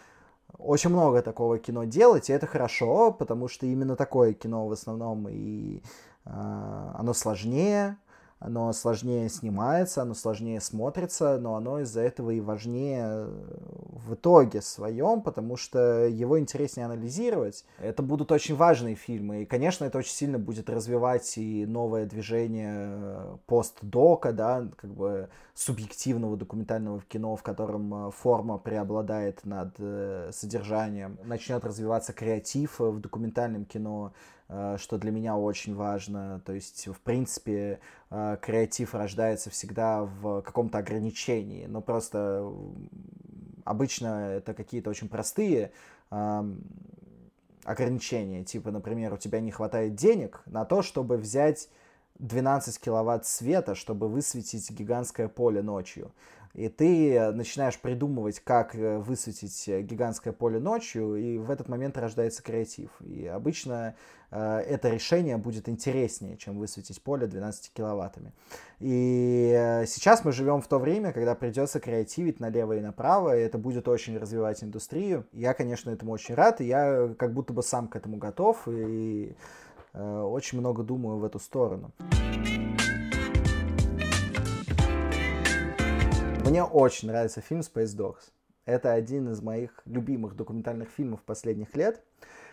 очень 0.58 0.90
много 0.90 1.22
такого 1.22 1.58
кино 1.58 1.84
делать, 1.84 2.30
и 2.30 2.32
это 2.32 2.46
хорошо, 2.46 3.12
потому 3.12 3.48
что 3.48 3.66
именно 3.66 3.96
такое 3.96 4.32
кино 4.32 4.66
в 4.66 4.72
основном 4.72 5.28
и 5.28 5.82
э, 6.24 6.90
оно 6.94 7.12
сложнее, 7.12 7.96
оно 8.38 8.72
сложнее 8.72 9.28
снимается, 9.28 10.02
оно 10.02 10.14
сложнее 10.14 10.60
смотрится, 10.60 11.38
но 11.38 11.56
оно 11.56 11.80
из-за 11.80 12.02
этого 12.02 12.30
и 12.30 12.40
важнее 12.40 13.26
в 13.26 14.14
итоге 14.14 14.60
своем, 14.60 15.22
потому 15.22 15.56
что 15.56 16.06
его 16.06 16.38
интереснее 16.38 16.86
анализировать. 16.86 17.64
Это 17.78 18.02
будут 18.02 18.30
очень 18.32 18.54
важные 18.54 18.94
фильмы, 18.94 19.42
и, 19.42 19.46
конечно, 19.46 19.84
это 19.84 19.98
очень 19.98 20.12
сильно 20.12 20.38
будет 20.38 20.68
развивать 20.68 21.38
и 21.38 21.64
новое 21.64 22.04
движение 22.04 23.38
постдока, 23.46 24.32
да, 24.32 24.68
как 24.76 24.90
бы 24.94 25.30
субъективного 25.54 26.36
документального 26.36 27.00
кино, 27.08 27.36
в 27.36 27.42
котором 27.42 28.12
форма 28.12 28.58
преобладает 28.58 29.44
над 29.46 29.74
э, 29.78 30.30
содержанием. 30.32 31.18
Начнет 31.24 31.64
развиваться 31.64 32.12
креатив 32.12 32.78
в 32.78 33.00
документальном 33.00 33.64
кино, 33.64 34.12
Э, 34.12 34.35
что 34.48 34.98
для 34.98 35.10
меня 35.10 35.36
очень 35.36 35.74
важно. 35.74 36.40
То 36.44 36.52
есть, 36.52 36.86
в 36.86 37.00
принципе, 37.00 37.80
э, 38.10 38.36
креатив 38.40 38.94
рождается 38.94 39.50
всегда 39.50 40.04
в 40.04 40.42
каком-то 40.42 40.78
ограничении. 40.78 41.66
Но 41.66 41.80
просто 41.80 42.52
обычно 43.64 44.32
это 44.32 44.54
какие-то 44.54 44.90
очень 44.90 45.08
простые 45.08 45.72
ограничения. 47.64 48.44
Типа, 48.44 48.70
например, 48.70 49.12
у 49.12 49.16
тебя 49.16 49.40
не 49.40 49.50
хватает 49.50 49.96
денег 49.96 50.40
на 50.46 50.64
то, 50.64 50.82
чтобы 50.82 51.16
взять 51.16 51.68
12 52.18 52.78
киловатт 52.80 53.26
света, 53.26 53.74
чтобы 53.74 54.08
высветить 54.08 54.70
гигантское 54.70 55.28
поле 55.28 55.62
ночью. 55.62 56.12
И 56.56 56.70
ты 56.70 57.32
начинаешь 57.32 57.78
придумывать, 57.78 58.40
как 58.40 58.74
э, 58.74 58.96
высветить 58.96 59.68
гигантское 59.68 60.32
поле 60.32 60.58
ночью, 60.58 61.16
и 61.16 61.36
в 61.36 61.50
этот 61.50 61.68
момент 61.68 61.98
рождается 61.98 62.42
креатив. 62.42 62.88
И 63.02 63.26
обычно 63.26 63.94
э, 64.30 64.64
это 64.66 64.88
решение 64.88 65.36
будет 65.36 65.68
интереснее, 65.68 66.38
чем 66.38 66.58
высветить 66.58 67.02
поле 67.02 67.26
12 67.26 67.74
киловаттами. 67.74 68.32
И 68.80 69.52
э, 69.54 69.84
сейчас 69.84 70.24
мы 70.24 70.32
живем 70.32 70.62
в 70.62 70.66
то 70.66 70.78
время, 70.78 71.12
когда 71.12 71.34
придется 71.34 71.78
креативить 71.78 72.40
налево 72.40 72.72
и 72.72 72.80
направо, 72.80 73.36
и 73.36 73.42
это 73.42 73.58
будет 73.58 73.86
очень 73.86 74.16
развивать 74.16 74.64
индустрию. 74.64 75.26
Я, 75.32 75.52
конечно, 75.52 75.90
этому 75.90 76.12
очень 76.12 76.34
рад, 76.34 76.62
и 76.62 76.64
я 76.64 77.14
как 77.18 77.34
будто 77.34 77.52
бы 77.52 77.62
сам 77.62 77.86
к 77.86 77.96
этому 77.96 78.16
готов, 78.16 78.66
и 78.66 79.36
э, 79.92 80.20
очень 80.22 80.58
много 80.58 80.82
думаю 80.82 81.18
в 81.18 81.24
эту 81.24 81.38
сторону. 81.38 81.92
Мне 86.46 86.62
очень 86.62 87.08
нравится 87.08 87.40
фильм 87.40 87.60
Space 87.60 87.96
Dogs. 87.96 88.30
Это 88.66 88.92
один 88.92 89.32
из 89.32 89.42
моих 89.42 89.82
любимых 89.84 90.36
документальных 90.36 90.88
фильмов 90.90 91.20
последних 91.22 91.74
лет. 91.74 92.04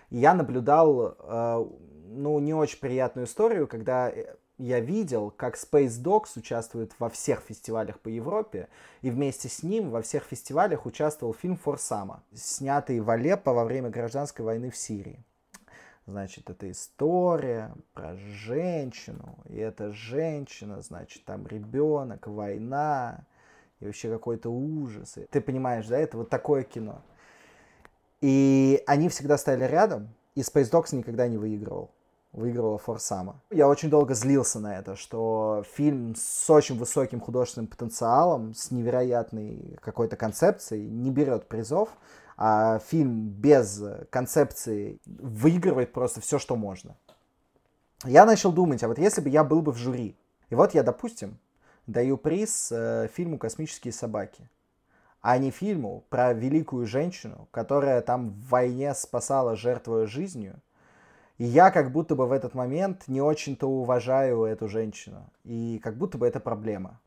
Я 0.10 0.34
наблюдал, 0.34 1.16
э, 1.20 1.66
ну, 2.08 2.40
не 2.40 2.56
очень 2.56 2.80
приятную 2.80 3.28
историю, 3.28 3.68
когда 3.68 4.12
я 4.58 4.80
видел, 4.80 5.30
как 5.30 5.56
Space 5.56 6.02
Dogs 6.02 6.30
участвует 6.36 6.92
во 6.98 7.10
всех 7.10 7.42
фестивалях 7.42 8.00
по 8.00 8.10
Европе, 8.10 8.68
и 9.04 9.12
вместе 9.12 9.48
с 9.48 9.62
ним 9.62 9.92
во 9.92 10.02
всех 10.02 10.24
фестивалях 10.24 10.88
участвовал 10.88 11.36
фильм 11.36 11.56
«Форсама», 11.58 12.24
снятый 12.34 13.00
в 13.00 13.12
Алеппо 13.12 13.54
во 13.54 13.64
время 13.64 13.92
гражданской 13.92 14.44
войны 14.44 14.72
в 14.72 14.76
Сирии. 14.76 15.24
Значит, 16.08 16.50
это 16.50 16.70
история 16.72 17.76
про 17.94 18.16
женщину, 18.16 19.38
и 19.46 19.58
эта 19.58 19.92
женщина, 19.92 20.82
значит, 20.82 21.24
там 21.26 21.46
ребенок, 21.46 22.26
война, 22.26 23.26
и 23.84 23.86
вообще 23.86 24.10
какой-то 24.10 24.50
ужас. 24.50 25.17
Ты 25.30 25.41
понимаешь, 25.41 25.88
да, 25.88 25.98
это 25.98 26.17
вот 26.17 26.30
такое 26.30 26.63
кино. 26.63 27.02
И 28.22 28.82
они 28.88 29.10
всегда 29.10 29.38
стояли 29.38 29.65
рядом, 29.65 30.08
и 30.36 30.39
Space 30.39 30.72
Dogs 30.72 30.96
никогда 30.96 31.28
не 31.28 31.38
выигрывал. 31.38 31.91
Выигрывала 32.32 32.78
Форсама. 32.80 33.41
Я 33.52 33.67
очень 33.67 33.89
долго 33.89 34.15
злился 34.15 34.60
на 34.60 34.80
это, 34.80 34.96
что 34.96 35.63
фильм 35.76 36.15
с 36.15 36.50
очень 36.50 36.80
высоким 36.80 37.19
художественным 37.19 37.67
потенциалом, 37.67 38.56
с 38.56 38.72
невероятной 38.72 39.78
какой-то 39.82 40.15
концепцией, 40.15 40.89
не 40.89 41.12
берет 41.12 41.48
призов, 41.48 41.89
а 42.38 42.80
фильм 42.80 43.28
без 43.28 43.84
концепции 44.10 45.00
выигрывает 45.06 45.91
просто 45.91 46.22
все, 46.22 46.39
что 46.39 46.56
можно. 46.56 46.96
Я 48.06 48.26
начал 48.26 48.52
думать, 48.52 48.82
а 48.84 48.88
вот 48.88 48.98
если 48.98 49.22
бы 49.22 49.30
я 49.30 49.43
был 49.43 49.62
бы 49.62 49.74
в 49.74 49.78
жюри, 49.78 50.17
и 50.50 50.56
вот 50.56 50.74
я, 50.74 50.84
допустим, 50.84 51.38
даю 51.88 52.17
приз 52.17 52.72
э, 52.72 53.08
фильму 53.13 53.38
«Космические 53.38 53.91
собаки», 53.91 54.50
а 55.22 55.38
не 55.38 55.52
фильму 55.52 56.04
про 56.10 56.34
великую 56.34 56.86
женщину, 56.86 57.48
которая 57.52 58.02
там 58.02 58.32
в 58.32 58.50
войне 58.50 58.93
спасала, 58.93 59.56
жертвуя 59.56 60.06
жизнью. 60.06 60.62
И 61.38 61.46
я 61.46 61.72
как 61.72 61.91
будто 61.91 62.15
бы 62.15 62.28
в 62.28 62.32
этот 62.32 62.54
момент 62.54 63.08
не 63.08 63.22
очень-то 63.22 63.67
уважаю 63.67 64.43
эту 64.43 64.67
женщину. 64.67 65.32
И 65.43 65.80
как 65.82 65.98
будто 65.98 66.17
бы 66.17 66.28
это 66.28 66.39
проблема. 66.39 67.00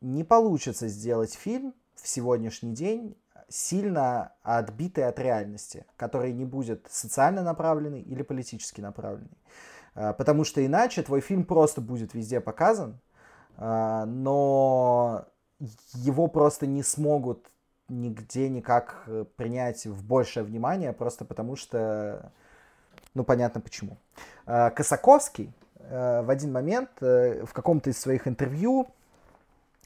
Не 0.00 0.22
получится 0.22 0.88
сделать 0.88 1.34
фильм 1.34 1.74
в 1.94 2.06
сегодняшний 2.06 2.72
день 2.72 3.16
сильно 3.48 4.32
отбитый 4.42 5.06
от 5.06 5.18
реальности, 5.18 5.86
который 5.96 6.32
не 6.32 6.44
будет 6.44 6.86
социально 6.90 7.42
направленный 7.42 8.00
или 8.00 8.22
политически 8.22 8.80
направленный. 8.80 9.38
Э, 9.94 10.14
потому 10.14 10.44
что 10.44 10.64
иначе 10.64 11.02
твой 11.02 11.20
фильм 11.20 11.44
просто 11.44 11.80
будет 11.80 12.14
везде 12.14 12.40
показан, 12.40 13.00
но 13.58 15.24
его 15.94 16.26
просто 16.26 16.66
не 16.66 16.82
смогут 16.82 17.50
нигде 17.88 18.48
никак 18.48 19.04
э, 19.06 19.24
принять 19.36 19.86
в 19.86 20.04
большее 20.04 20.44
внимание, 20.44 20.92
просто 20.92 21.24
потому 21.24 21.56
что 21.56 22.32
Ну, 23.14 23.24
понятно 23.24 23.60
почему. 23.60 23.96
Э, 24.46 24.70
Косаковский 24.70 25.52
э, 25.78 26.22
в 26.22 26.30
один 26.30 26.52
момент 26.52 26.90
э, 27.00 27.44
в 27.44 27.52
каком-то 27.52 27.90
из 27.90 27.98
своих 27.98 28.28
интервью 28.28 28.88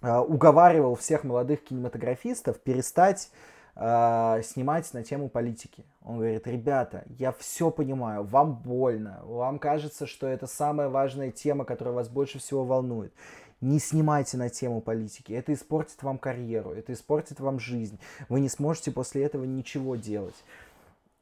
уговаривал 0.03 0.95
всех 0.95 1.25
молодых 1.25 1.63
кинематографистов 1.63 2.59
перестать 2.59 3.31
снимать 3.75 4.93
на 4.95 5.05
тему 5.05 5.29
политики. 5.29 5.85
Он 6.03 6.17
говорит, 6.17 6.47
ребята, 6.47 7.05
я 7.19 7.33
все 7.33 7.71
понимаю, 7.71 8.25
вам 8.25 8.55
больно, 8.55 9.21
вам 9.25 9.59
кажется, 9.59 10.07
что 10.07 10.27
это 10.27 10.47
самая 10.47 10.89
важная 10.89 11.31
тема, 11.31 11.67
которая 11.67 11.95
вас 11.95 12.09
больше 12.09 12.39
всего 12.39 12.65
волнует. 12.65 13.13
Не 13.61 13.79
снимайте 13.79 14.37
на 14.39 14.49
тему 14.49 14.81
политики, 14.81 15.33
это 15.33 15.53
испортит 15.53 16.03
вам 16.03 16.19
карьеру, 16.19 16.73
это 16.73 16.93
испортит 16.95 17.41
вам 17.41 17.61
жизнь. 17.61 17.99
Вы 18.29 18.41
не 18.41 18.49
сможете 18.49 18.91
после 18.91 19.23
этого 19.25 19.45
ничего 19.45 19.97
делать. 19.97 20.37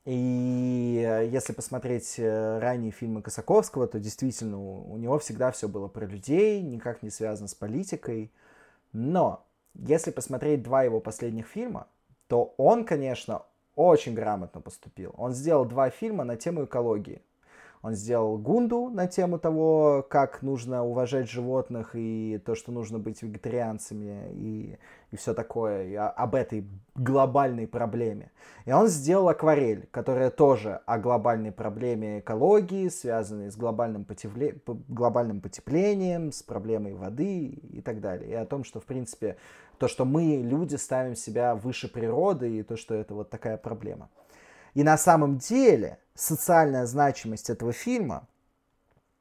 И 0.04 1.04
э, 1.06 1.28
если 1.28 1.52
посмотреть 1.52 2.14
э, 2.18 2.58
ранние 2.60 2.92
фильмы 2.92 3.20
Косаковского, 3.20 3.86
то 3.86 3.98
действительно 3.98 4.58
у 4.58 4.96
него 4.96 5.18
всегда 5.18 5.50
все 5.50 5.68
было 5.68 5.88
про 5.88 6.06
людей, 6.06 6.62
никак 6.62 7.02
не 7.02 7.10
связано 7.10 7.48
с 7.48 7.54
политикой. 7.54 8.32
Но 8.92 9.44
если 9.74 10.10
посмотреть 10.10 10.62
два 10.62 10.84
его 10.84 11.00
последних 11.00 11.46
фильма, 11.46 11.88
то 12.26 12.54
он, 12.56 12.84
конечно, 12.84 13.42
очень 13.74 14.14
грамотно 14.14 14.60
поступил. 14.60 15.14
Он 15.16 15.32
сделал 15.32 15.64
два 15.64 15.90
фильма 15.90 16.24
на 16.24 16.36
тему 16.36 16.64
экологии. 16.64 17.20
Он 17.82 17.94
сделал 17.94 18.38
Гунду 18.38 18.88
на 18.88 19.06
тему 19.06 19.38
того, 19.38 20.04
как 20.08 20.42
нужно 20.42 20.84
уважать 20.84 21.30
животных 21.30 21.90
и 21.94 22.40
то, 22.44 22.54
что 22.54 22.72
нужно 22.72 22.98
быть 22.98 23.22
вегетарианцами 23.22 24.30
и, 24.32 24.78
и 25.12 25.16
все 25.16 25.32
такое, 25.32 25.84
и 25.84 25.94
об 25.94 26.34
этой 26.34 26.66
глобальной 26.96 27.68
проблеме. 27.68 28.32
И 28.64 28.72
он 28.72 28.88
сделал 28.88 29.28
Акварель, 29.28 29.88
которая 29.92 30.30
тоже 30.30 30.80
о 30.86 30.98
глобальной 30.98 31.52
проблеме 31.52 32.18
экологии, 32.18 32.88
связанной 32.88 33.50
с 33.50 33.56
глобальным, 33.56 34.04
потепле... 34.04 34.56
глобальным 34.88 35.40
потеплением, 35.40 36.32
с 36.32 36.42
проблемой 36.42 36.94
воды 36.94 37.46
и 37.46 37.80
так 37.80 38.00
далее. 38.00 38.30
И 38.30 38.34
о 38.34 38.44
том, 38.44 38.64
что, 38.64 38.80
в 38.80 38.84
принципе, 38.84 39.36
то, 39.78 39.86
что 39.86 40.04
мы, 40.04 40.42
люди, 40.42 40.74
ставим 40.74 41.14
себя 41.14 41.54
выше 41.54 41.88
природы, 41.88 42.58
и 42.58 42.62
то, 42.62 42.76
что 42.76 42.94
это 42.94 43.14
вот 43.14 43.30
такая 43.30 43.56
проблема. 43.56 44.10
И 44.74 44.82
на 44.82 44.96
самом 44.98 45.38
деле 45.38 45.98
социальная 46.14 46.86
значимость 46.86 47.50
этого 47.50 47.72
фильма, 47.72 48.26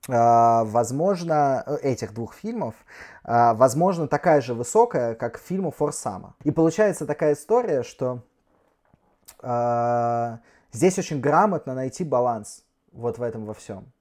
а, 0.09 0.63
возможно, 0.63 1.63
этих 1.81 2.13
двух 2.13 2.33
фильмов, 2.33 2.75
а, 3.23 3.53
возможно, 3.53 4.07
такая 4.07 4.41
же 4.41 4.53
высокая, 4.53 5.15
как 5.15 5.37
фильму 5.37 5.71
Форсама. 5.71 6.35
И 6.43 6.51
получается 6.51 7.05
такая 7.05 7.33
история, 7.33 7.83
что 7.83 8.23
а, 9.41 10.39
здесь 10.71 10.97
очень 10.97 11.19
грамотно 11.19 11.73
найти 11.73 12.03
баланс 12.03 12.63
вот 12.91 13.17
в 13.17 13.21
этом 13.21 13.45
во 13.45 13.53
всем. 13.53 13.91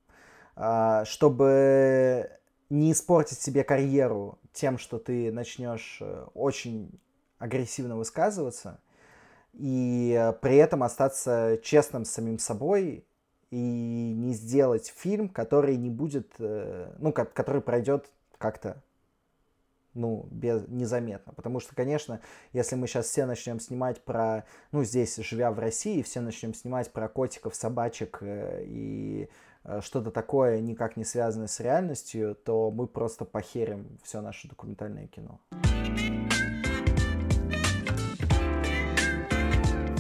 Чтобы 1.05 2.31
не 2.71 2.93
испортить 2.93 3.39
себе 3.41 3.63
карьеру 3.63 4.39
тем, 4.53 4.79
что 4.79 4.99
ты 4.99 5.31
начнешь 5.31 5.99
э, 6.01 6.27
очень 6.35 6.99
агрессивно 7.39 7.97
высказываться, 7.97 8.81
и 9.57 10.15
э, 10.19 10.33
при 10.35 10.57
этом 10.57 10.83
остаться 10.83 11.59
честным 11.63 12.05
с 12.05 12.11
самим 12.11 12.39
собой 12.39 13.05
и 13.51 13.57
не 13.57 14.35
сделать 14.35 14.93
фильм, 14.95 15.29
который 15.29 15.77
не 15.77 15.91
будет, 15.91 16.33
э, 16.39 16.93
ну, 16.99 17.13
который 17.13 17.63
пройдет 17.63 18.07
как-то 18.39 18.83
ну, 19.95 20.29
без, 20.31 20.69
незаметно. 20.69 21.33
Потому 21.33 21.61
что, 21.61 21.75
конечно, 21.75 22.21
если 22.53 22.77
мы 22.77 22.87
сейчас 22.87 23.07
все 23.07 23.25
начнем 23.25 23.59
снимать 23.61 24.03
про, 24.03 24.45
ну, 24.73 24.85
здесь, 24.85 25.17
живя 25.17 25.51
в 25.51 25.59
России, 25.59 26.03
все 26.03 26.21
начнем 26.21 26.53
снимать 26.53 26.93
про 26.93 27.09
котиков, 27.09 27.55
собачек 27.55 28.19
э, 28.21 28.63
и 28.67 29.31
что-то 29.81 30.13
такое, 30.13 30.61
никак 30.61 30.97
не 30.97 31.05
связанное 31.05 31.49
с 31.49 31.59
реальностью, 31.59 32.37
то 32.37 32.71
мы 32.71 32.87
просто 32.87 33.25
похерим 33.25 33.99
все 34.05 34.21
наше 34.21 34.47
документальное 34.47 35.09
кино. 35.09 35.41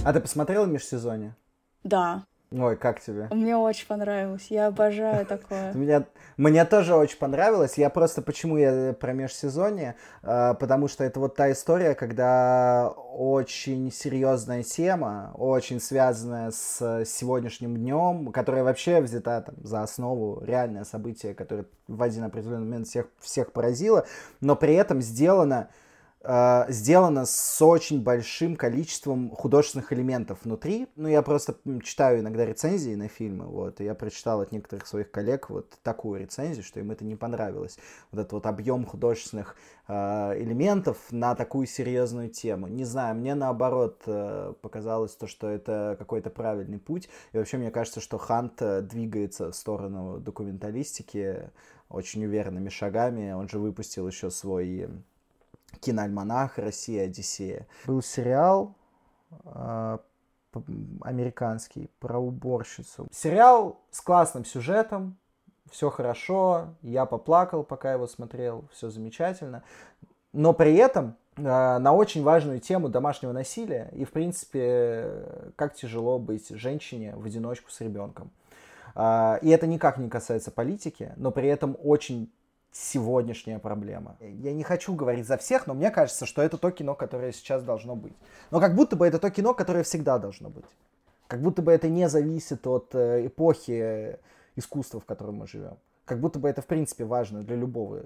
А 0.06 0.12
ты 0.12 0.20
посмотрела 0.20 0.66
межсезонье? 0.66 1.34
Да. 1.82 2.26
Ой, 2.52 2.76
как 2.76 3.00
тебе? 3.00 3.26
Мне 3.32 3.56
очень 3.56 3.88
понравилось. 3.88 4.46
Я 4.50 4.68
обожаю 4.68 5.26
такое. 5.26 5.72
Мне, 5.74 6.06
мне 6.36 6.64
тоже 6.64 6.94
очень 6.94 7.18
понравилось. 7.18 7.76
Я 7.76 7.90
просто 7.90 8.22
почему 8.22 8.56
я 8.56 8.92
про 8.92 9.12
межсезонье? 9.12 9.96
А, 10.22 10.54
потому 10.54 10.86
что 10.86 11.02
это 11.02 11.18
вот 11.18 11.34
та 11.34 11.50
история, 11.50 11.96
когда 11.96 12.88
очень 12.88 13.90
серьезная 13.90 14.62
тема, 14.62 15.32
очень 15.34 15.80
связанная 15.80 16.52
с 16.52 17.04
сегодняшним 17.04 17.76
днем, 17.76 18.30
которая 18.30 18.62
вообще 18.62 19.00
взята 19.00 19.40
там, 19.40 19.56
за 19.64 19.82
основу 19.82 20.40
реальное 20.44 20.84
событие, 20.84 21.34
которое 21.34 21.64
в 21.88 22.00
один 22.00 22.22
определенный 22.22 22.60
момент 22.60 22.86
всех, 22.86 23.06
всех 23.18 23.50
поразило, 23.50 24.06
но 24.40 24.54
при 24.54 24.74
этом 24.74 25.02
сделано 25.02 25.68
э, 26.26 26.64
сделано 26.68 27.24
с 27.24 27.62
очень 27.62 28.02
большим 28.02 28.56
количеством 28.56 29.30
художественных 29.30 29.92
элементов 29.92 30.40
внутри. 30.44 30.88
Ну, 30.96 31.08
я 31.08 31.22
просто 31.22 31.56
читаю 31.82 32.20
иногда 32.20 32.44
рецензии 32.44 32.94
на 32.94 33.08
фильмы, 33.08 33.46
вот, 33.46 33.80
и 33.80 33.84
я 33.84 33.94
прочитал 33.94 34.40
от 34.40 34.52
некоторых 34.52 34.86
своих 34.86 35.10
коллег 35.10 35.48
вот 35.50 35.78
такую 35.82 36.20
рецензию, 36.20 36.64
что 36.64 36.80
им 36.80 36.90
это 36.90 37.04
не 37.04 37.16
понравилось. 37.16 37.78
Вот 38.10 38.20
этот 38.20 38.32
вот 38.32 38.46
объем 38.46 38.84
художественных 38.84 39.56
э, 39.88 39.94
элементов 40.42 40.98
на 41.10 41.34
такую 41.34 41.66
серьезную 41.66 42.28
тему. 42.28 42.66
Не 42.66 42.84
знаю, 42.84 43.14
мне 43.14 43.34
наоборот 43.34 44.02
э, 44.06 44.54
показалось 44.60 45.14
то, 45.14 45.26
что 45.26 45.48
это 45.48 45.96
какой-то 45.98 46.30
правильный 46.30 46.78
путь. 46.78 47.08
И 47.32 47.38
вообще 47.38 47.56
мне 47.56 47.70
кажется, 47.70 48.00
что 48.00 48.18
Хант 48.18 48.60
э, 48.60 48.82
двигается 48.82 49.52
в 49.52 49.56
сторону 49.56 50.18
документалистики 50.18 51.50
очень 51.88 52.24
уверенными 52.24 52.68
шагами. 52.68 53.32
Он 53.32 53.48
же 53.48 53.58
выпустил 53.58 54.08
еще 54.08 54.30
свой 54.30 54.88
киноальманах 55.78 56.58
«Россия. 56.58 57.04
Одиссея». 57.04 57.66
Был 57.86 58.02
сериал 58.02 58.74
э, 59.44 59.98
американский 61.02 61.90
про 61.98 62.18
уборщицу. 62.18 63.06
Сериал 63.10 63.80
с 63.90 64.00
классным 64.00 64.44
сюжетом, 64.44 65.16
все 65.70 65.90
хорошо, 65.90 66.74
я 66.82 67.06
поплакал, 67.06 67.64
пока 67.64 67.92
его 67.92 68.06
смотрел, 68.06 68.64
все 68.72 68.88
замечательно. 68.90 69.62
Но 70.32 70.52
при 70.52 70.74
этом 70.76 71.16
э, 71.36 71.42
на 71.42 71.92
очень 71.92 72.22
важную 72.22 72.60
тему 72.60 72.88
домашнего 72.88 73.32
насилия 73.32 73.90
и, 73.92 74.04
в 74.04 74.12
принципе, 74.12 75.52
как 75.56 75.74
тяжело 75.74 76.18
быть 76.18 76.48
женщине 76.50 77.14
в 77.16 77.24
одиночку 77.24 77.70
с 77.70 77.80
ребенком. 77.80 78.30
Э, 78.94 79.38
и 79.42 79.48
это 79.48 79.66
никак 79.66 79.98
не 79.98 80.08
касается 80.08 80.50
политики, 80.50 81.12
но 81.16 81.30
при 81.30 81.48
этом 81.48 81.76
очень 81.82 82.30
сегодняшняя 82.76 83.58
проблема. 83.58 84.16
Я 84.20 84.52
не 84.52 84.62
хочу 84.62 84.94
говорить 84.94 85.26
за 85.26 85.36
всех, 85.38 85.66
но 85.66 85.74
мне 85.74 85.90
кажется, 85.90 86.26
что 86.26 86.42
это 86.42 86.58
то 86.58 86.70
кино, 86.70 86.94
которое 86.94 87.32
сейчас 87.32 87.62
должно 87.62 87.96
быть. 87.96 88.12
Но 88.50 88.60
как 88.60 88.74
будто 88.74 88.96
бы 88.96 89.06
это 89.06 89.18
то 89.18 89.30
кино, 89.30 89.54
которое 89.54 89.82
всегда 89.82 90.18
должно 90.18 90.50
быть. 90.50 90.64
Как 91.26 91.40
будто 91.40 91.62
бы 91.62 91.72
это 91.72 91.88
не 91.88 92.08
зависит 92.08 92.66
от 92.66 92.94
э, 92.94 93.26
эпохи 93.26 94.18
искусства, 94.56 95.00
в 95.00 95.06
котором 95.06 95.36
мы 95.36 95.46
живем. 95.46 95.78
Как 96.04 96.20
будто 96.20 96.38
бы 96.38 96.48
это, 96.48 96.62
в 96.62 96.66
принципе, 96.66 97.04
важно 97.04 97.42
для 97.42 97.56
любого 97.56 98.02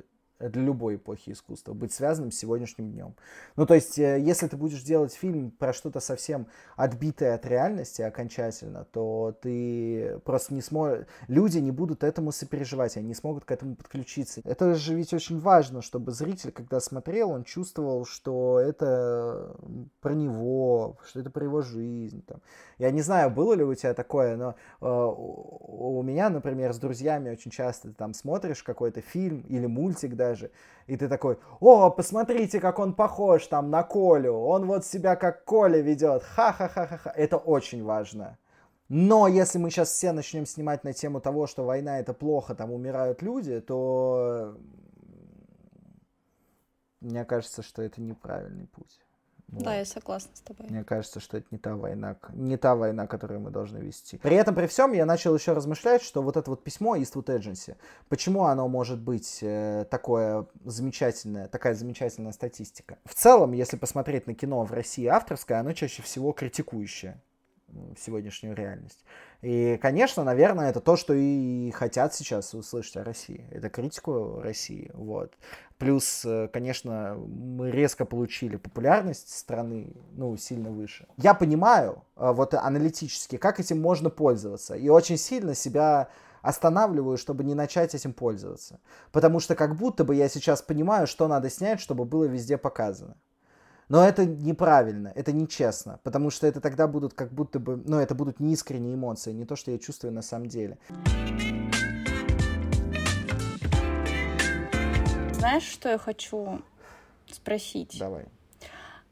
для 0.49 0.63
любой 0.63 0.97
эпохи 0.97 1.31
искусства, 1.31 1.75
быть 1.75 1.93
связанным 1.93 2.33
с 2.33 2.39
сегодняшним 2.39 2.91
днем. 2.91 3.15
Ну, 3.57 3.67
то 3.67 3.75
есть, 3.75 3.99
э, 3.99 4.19
если 4.21 4.47
ты 4.47 4.57
будешь 4.57 4.83
делать 4.83 5.13
фильм 5.13 5.51
про 5.51 5.73
что-то 5.73 6.01
совсем 6.01 6.47
отбитое 6.77 7.35
от 7.35 7.45
реальности 7.47 8.03
окончательно, 8.03 8.85
то 8.85 9.37
ты 9.43 10.19
просто 10.25 10.55
не 10.55 10.63
сможешь... 10.63 11.07
Люди 11.29 11.59
не 11.59 11.71
будут 11.71 12.03
этому 12.03 12.33
сопереживать, 12.33 12.97
они 12.97 13.09
не 13.09 13.15
смогут 13.15 13.45
к 13.45 13.51
этому 13.51 13.77
подключиться. 13.77 14.41
Это 14.45 14.75
же 14.75 14.95
ведь 14.95 15.13
очень 15.13 15.39
важно, 15.39 15.83
чтобы 15.83 16.13
зритель, 16.13 16.53
когда 16.53 16.81
смотрел, 16.81 17.31
он 17.31 17.45
чувствовал, 17.45 18.05
что 18.05 18.59
это 18.59 19.55
про 20.01 20.15
него, 20.15 20.97
что 21.07 21.21
это 21.21 21.31
про 21.31 21.45
его 21.45 21.63
жизнь. 21.63 22.23
Там. 22.27 22.41
Я 22.79 22.91
не 22.91 23.03
знаю, 23.03 23.31
было 23.31 23.53
ли 23.53 23.63
у 23.63 23.75
тебя 23.75 23.95
такое, 23.95 24.37
но 24.37 24.55
э, 24.81 24.87
у 24.87 26.03
меня, 26.03 26.31
например, 26.31 26.73
с 26.73 26.79
друзьями 26.79 27.31
очень 27.31 27.51
часто 27.51 27.89
ты 27.89 27.95
там 27.95 28.15
смотришь 28.15 28.63
какой-то 28.63 29.01
фильм 29.01 29.41
или 29.49 29.67
мультик 29.67 30.17
даже, 30.31 30.51
и 30.87 30.97
ты 30.97 31.09
такой, 31.09 31.39
о, 31.61 31.91
посмотрите, 31.91 32.61
как 32.61 32.79
он 32.79 32.95
похож 32.95 33.47
там 33.47 33.71
на 33.71 33.83
Колю, 33.83 34.35
он 34.35 34.67
вот 34.67 34.85
себя 34.85 35.17
как 35.17 35.45
Коля 35.45 35.81
ведет, 35.81 36.23
ха-ха-ха-ха-ха. 36.23 37.13
Это 37.17 37.37
очень 37.37 37.85
важно. 37.85 38.39
Но 38.89 39.29
если 39.29 39.59
мы 39.59 39.71
сейчас 39.71 39.91
все 39.91 40.13
начнем 40.13 40.47
снимать 40.47 40.85
на 40.85 40.93
тему 40.93 41.21
того, 41.21 41.47
что 41.47 41.65
война 41.65 42.01
это 42.01 42.13
плохо, 42.13 42.55
там 42.55 42.73
умирают 42.73 43.23
люди, 43.23 43.61
то 43.61 44.57
мне 47.01 47.25
кажется, 47.25 47.63
что 47.63 47.83
это 47.83 48.01
неправильный 48.01 48.67
путь. 48.67 49.01
Вот. 49.51 49.65
Да, 49.65 49.75
я 49.75 49.85
согласна 49.85 50.31
с 50.35 50.41
тобой. 50.41 50.69
Мне 50.69 50.85
кажется, 50.85 51.19
что 51.19 51.39
это 51.39 51.47
не 51.51 51.59
та 51.59 51.75
война, 51.75 52.17
не 52.33 52.57
та 52.57 52.77
война, 52.77 53.07
которую 53.07 53.41
мы 53.41 53.51
должны 53.51 53.79
вести. 53.79 54.17
При 54.19 54.37
этом, 54.37 54.55
при 54.55 54.67
всем, 54.67 54.93
я 54.93 55.05
начал 55.05 55.35
еще 55.35 55.53
размышлять, 55.53 56.03
что 56.03 56.23
вот 56.23 56.37
это 56.37 56.51
вот 56.51 56.63
письмо 56.63 56.97
Eastwood 56.97 57.27
Agency, 57.27 57.77
почему 58.09 58.45
оно 58.45 58.69
может 58.69 59.01
быть 59.01 59.41
э, 59.43 59.87
такое 59.91 60.47
замечательное, 60.65 61.49
такая 61.49 61.75
замечательная 61.75 62.33
статистика? 62.33 62.99
В 63.05 63.15
целом, 63.15 63.53
если 63.53 63.77
посмотреть 63.77 64.29
на 64.29 64.35
кино 64.35 64.65
в 64.65 64.73
России 64.73 65.07
авторское, 65.07 65.59
оно 65.59 65.73
чаще 65.73 66.03
всего 66.03 66.33
критикующее 66.33 67.21
сегодняшнюю 67.99 68.55
реальность. 68.55 69.05
И, 69.43 69.79
конечно, 69.81 70.23
наверное, 70.23 70.69
это 70.69 70.81
то, 70.81 70.97
что 70.97 71.15
и 71.15 71.71
хотят 71.71 72.15
сейчас 72.15 72.53
услышать 72.55 72.97
о 72.99 73.05
России. 73.05 73.47
Это 73.51 73.71
критику 73.71 74.41
России, 74.41 74.91
вот. 74.93 75.33
Плюс, 75.79 76.25
э, 76.27 76.49
конечно, 76.53 77.15
мы 77.17 77.71
резко 77.71 78.05
получили 78.05 78.57
популярность 78.57 79.35
страны, 79.35 79.95
ну, 80.13 80.37
сильно 80.37 80.71
выше. 80.71 81.07
Я 81.17 81.33
понимаю, 81.33 82.05
э, 82.17 82.33
вот 82.33 82.53
аналитически, 82.53 83.39
как 83.39 83.61
этим 83.61 83.81
можно 83.81 84.11
пользоваться. 84.11 84.75
И 84.75 84.91
очень 84.91 85.17
сильно 85.17 85.55
себя 85.55 86.11
останавливаю, 86.43 87.17
чтобы 87.17 87.43
не 87.43 87.55
начать 87.55 87.95
этим 87.95 88.13
пользоваться. 88.13 88.79
Потому 89.11 89.41
что 89.41 89.55
как 89.55 89.75
будто 89.75 90.05
бы 90.05 90.15
я 90.15 90.29
сейчас 90.29 90.61
понимаю, 90.61 91.07
что 91.07 91.29
надо 91.29 91.49
снять, 91.49 91.81
чтобы 91.81 92.05
было 92.05 92.25
везде 92.25 92.59
показано. 92.59 93.17
Но 93.91 94.05
это 94.05 94.25
неправильно, 94.25 95.13
это 95.17 95.33
нечестно, 95.33 95.99
потому 96.05 96.31
что 96.31 96.47
это 96.47 96.61
тогда 96.61 96.87
будут 96.87 97.13
как 97.13 97.33
будто 97.33 97.59
бы, 97.59 97.83
ну, 97.85 97.99
это 97.99 98.15
будут 98.15 98.39
неискренние 98.39 98.95
эмоции, 98.95 99.33
не 99.33 99.45
то, 99.45 99.57
что 99.57 99.73
я 99.73 99.79
чувствую 99.79 100.13
на 100.13 100.23
самом 100.23 100.47
деле. 100.47 100.79
Знаешь, 105.33 105.65
что 105.65 105.89
я 105.89 105.99
хочу 105.99 106.63
спросить? 107.29 107.99
Давай. 107.99 108.27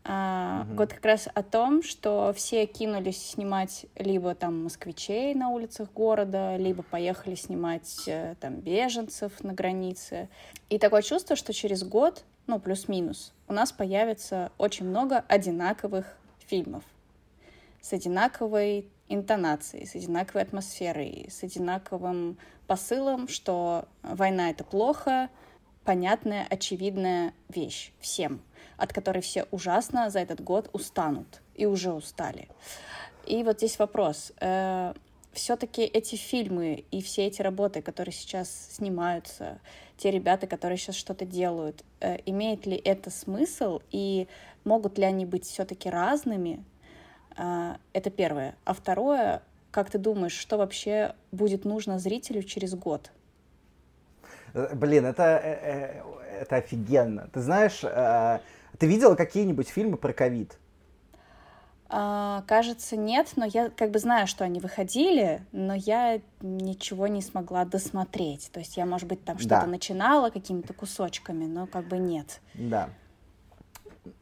А, 0.04 0.64
угу. 0.68 0.76
Вот 0.76 0.92
как 0.92 1.04
раз 1.04 1.28
о 1.34 1.42
том, 1.42 1.82
что 1.82 2.32
все 2.36 2.64
кинулись 2.66 3.30
снимать 3.30 3.86
либо 3.96 4.36
там 4.36 4.62
москвичей 4.62 5.34
на 5.34 5.48
улицах 5.48 5.92
города, 5.92 6.56
либо 6.56 6.84
поехали 6.84 7.34
снимать 7.34 8.04
э, 8.06 8.36
там 8.38 8.60
беженцев 8.60 9.42
на 9.42 9.54
границе. 9.54 10.28
И 10.70 10.78
такое 10.78 11.02
чувство, 11.02 11.34
что 11.34 11.52
через 11.52 11.82
год 11.82 12.24
ну, 12.48 12.58
плюс-минус, 12.58 13.32
у 13.46 13.52
нас 13.52 13.70
появится 13.70 14.50
очень 14.58 14.86
много 14.86 15.24
одинаковых 15.28 16.06
фильмов 16.46 16.82
с 17.80 17.92
одинаковой 17.92 18.88
интонацией, 19.08 19.86
с 19.86 19.94
одинаковой 19.94 20.42
атмосферой, 20.42 21.28
с 21.30 21.42
одинаковым 21.42 22.38
посылом, 22.66 23.28
что 23.28 23.86
война— 24.02 24.50
это 24.50 24.64
плохо, 24.64 25.30
понятная, 25.84 26.46
очевидная 26.50 27.32
вещь 27.48 27.92
всем, 28.00 28.42
от 28.76 28.92
которой 28.92 29.20
все 29.20 29.46
ужасно 29.50 30.10
за 30.10 30.18
этот 30.18 30.42
год 30.42 30.68
устанут 30.72 31.40
и 31.54 31.66
уже 31.66 31.92
устали. 31.92 32.48
И 33.26 33.42
вот 33.42 33.58
здесь 33.58 33.78
вопрос. 33.78 34.32
Э, 35.32 35.34
все-таки 35.34 35.82
эти 35.82 36.16
фильмы 36.16 36.84
и 36.90 37.02
все 37.02 37.26
эти 37.26 37.42
работы, 37.42 37.82
которые 37.82 38.12
сейчас 38.12 38.68
снимаются, 38.72 39.58
те 39.96 40.10
ребята, 40.10 40.46
которые 40.46 40.78
сейчас 40.78 40.96
что-то 40.96 41.24
делают, 41.24 41.84
э, 42.00 42.18
имеет 42.26 42.66
ли 42.66 42.76
это 42.76 43.10
смысл 43.10 43.80
и 43.90 44.28
могут 44.64 44.98
ли 44.98 45.04
они 45.04 45.26
быть 45.26 45.44
все-таки 45.44 45.90
разными? 45.90 46.64
Э, 47.36 47.76
это 47.92 48.10
первое. 48.10 48.56
А 48.64 48.74
второе, 48.74 49.42
как 49.70 49.90
ты 49.90 49.98
думаешь, 49.98 50.36
что 50.36 50.56
вообще 50.56 51.14
будет 51.32 51.64
нужно 51.64 51.98
зрителю 51.98 52.42
через 52.42 52.74
год? 52.74 53.10
Э, 54.54 54.74
блин, 54.74 55.06
это, 55.06 55.24
это 55.24 56.56
офигенно. 56.56 57.28
Ты 57.32 57.40
знаешь, 57.40 57.80
ты 57.80 58.86
видела 58.86 59.14
какие-нибудь 59.14 59.68
фильмы 59.68 59.96
про 59.96 60.12
ковид? 60.12 60.58
А, 61.90 62.42
кажется, 62.46 62.96
нет, 62.96 63.28
но 63.36 63.46
я 63.46 63.70
как 63.70 63.90
бы 63.90 63.98
знаю, 63.98 64.26
что 64.26 64.44
они 64.44 64.60
выходили, 64.60 65.42
но 65.52 65.74
я 65.74 66.20
ничего 66.42 67.06
не 67.06 67.22
смогла 67.22 67.64
досмотреть. 67.64 68.50
То 68.52 68.60
есть 68.60 68.76
я, 68.76 68.84
может 68.84 69.08
быть, 69.08 69.24
там 69.24 69.38
что-то 69.38 69.62
да. 69.62 69.66
начинала 69.66 70.28
какими-то 70.28 70.74
кусочками, 70.74 71.46
но 71.46 71.66
как 71.66 71.88
бы 71.88 71.96
нет. 71.96 72.40
Да. 72.54 72.90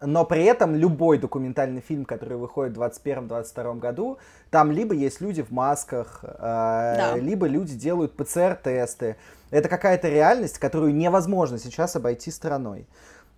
Но 0.01 0.25
при 0.25 0.45
этом 0.45 0.77
любой 0.77 1.19
документальный 1.19 1.81
фильм, 1.81 2.05
который 2.05 2.39
выходит 2.39 2.77
в 2.77 2.83
2021-2022 2.83 3.79
году, 3.79 4.19
там 4.51 4.71
либо 4.71 4.95
есть 4.95 5.21
люди 5.21 5.43
в 5.43 5.51
масках, 5.51 6.21
э, 6.23 6.29
да. 6.39 7.17
либо 7.17 7.47
люди 7.47 7.75
делают 7.75 8.17
ПЦР-тесты. 8.17 9.17
Это 9.51 9.69
какая-то 9.69 10.09
реальность, 10.09 10.59
которую 10.59 10.95
невозможно 10.95 11.59
сейчас 11.59 11.97
обойти 11.97 12.31
стороной. 12.31 12.87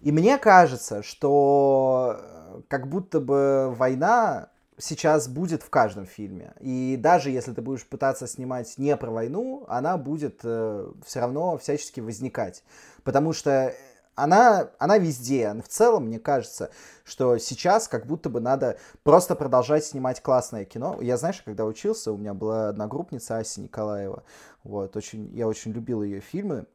И 0.01 0.13
мне 0.13 0.39
кажется, 0.39 1.03
что 1.03 2.21
как 2.69 2.89
будто 2.89 3.21
бы 3.21 3.75
война 3.77 4.51
сейчас 4.79 5.29
будет 5.29 5.63
в 5.63 5.71
каждом 5.71 6.07
фильме. 6.07 6.55
И 6.61 6.97
даже 6.99 7.31
если 7.31 7.53
ты 7.53 7.61
будешь 7.61 7.87
пытаться 7.87 8.27
снимать 8.27 8.79
не 8.79 8.97
про 8.97 9.11
войну, 9.11 9.65
она 9.69 9.97
будет 9.97 10.41
э, 10.45 10.93
все 11.05 11.21
равно 11.21 11.59
всячески 11.59 12.01
возникать. 12.01 12.63
Потому 13.03 13.33
что 13.33 13.75
она, 14.15 14.71
она 14.79 14.99
везде. 14.99 15.53
В 15.65 15.69
целом, 15.69 16.07
мне 16.07 16.19
кажется, 16.19 16.71
что 17.05 17.39
сейчас 17.39 17.89
как 17.89 18.07
будто 18.07 18.29
бы 18.29 18.41
надо 18.41 18.79
просто 19.03 19.35
продолжать 19.35 19.85
снимать 19.85 20.23
классное 20.23 20.65
кино. 20.65 20.99
Я, 21.01 21.17
знаешь, 21.17 21.43
когда 21.43 21.65
учился, 21.65 22.13
у 22.13 22.17
меня 22.17 22.35
была 22.35 22.69
одногруппница 22.69 23.39
Ася 23.39 23.61
Николаева. 23.61 24.25
Вот, 24.65 24.97
очень, 24.97 25.35
я 25.35 25.47
очень 25.47 25.73
любил 25.73 26.03
ее 26.03 26.21
фильмы 26.21 26.67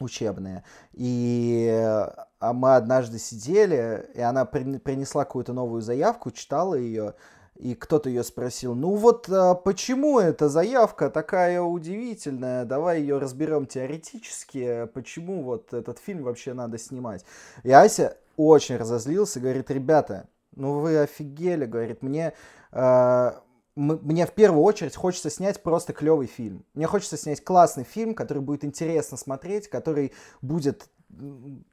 учебные. 0.00 0.64
И 0.92 2.06
а 2.46 2.52
мы 2.52 2.76
однажды 2.76 3.18
сидели, 3.18 4.08
и 4.14 4.20
она 4.20 4.44
принесла 4.44 5.24
какую-то 5.24 5.52
новую 5.52 5.82
заявку, 5.82 6.30
читала 6.30 6.74
ее, 6.74 7.14
и 7.56 7.74
кто-то 7.74 8.08
ее 8.08 8.22
спросил, 8.22 8.74
ну 8.74 8.94
вот 8.94 9.28
а 9.28 9.54
почему 9.54 10.20
эта 10.20 10.48
заявка 10.48 11.10
такая 11.10 11.60
удивительная, 11.60 12.64
давай 12.64 13.00
ее 13.00 13.18
разберем 13.18 13.66
теоретически, 13.66 14.86
почему 14.94 15.42
вот 15.42 15.74
этот 15.74 15.98
фильм 15.98 16.22
вообще 16.22 16.52
надо 16.52 16.78
снимать. 16.78 17.24
И 17.64 17.72
Ася 17.72 18.16
очень 18.36 18.76
разозлился, 18.76 19.40
говорит, 19.40 19.70
ребята, 19.70 20.28
ну 20.54 20.78
вы 20.78 20.98
офигели, 20.98 21.64
говорит, 21.64 22.02
мне... 22.02 22.32
Э, 22.72 23.32
мне 23.78 24.24
в 24.24 24.32
первую 24.32 24.62
очередь 24.62 24.96
хочется 24.96 25.28
снять 25.28 25.62
просто 25.62 25.92
клевый 25.92 26.26
фильм. 26.26 26.64
Мне 26.72 26.86
хочется 26.86 27.18
снять 27.18 27.44
классный 27.44 27.84
фильм, 27.84 28.14
который 28.14 28.42
будет 28.42 28.64
интересно 28.64 29.18
смотреть, 29.18 29.68
который 29.68 30.14
будет 30.40 30.88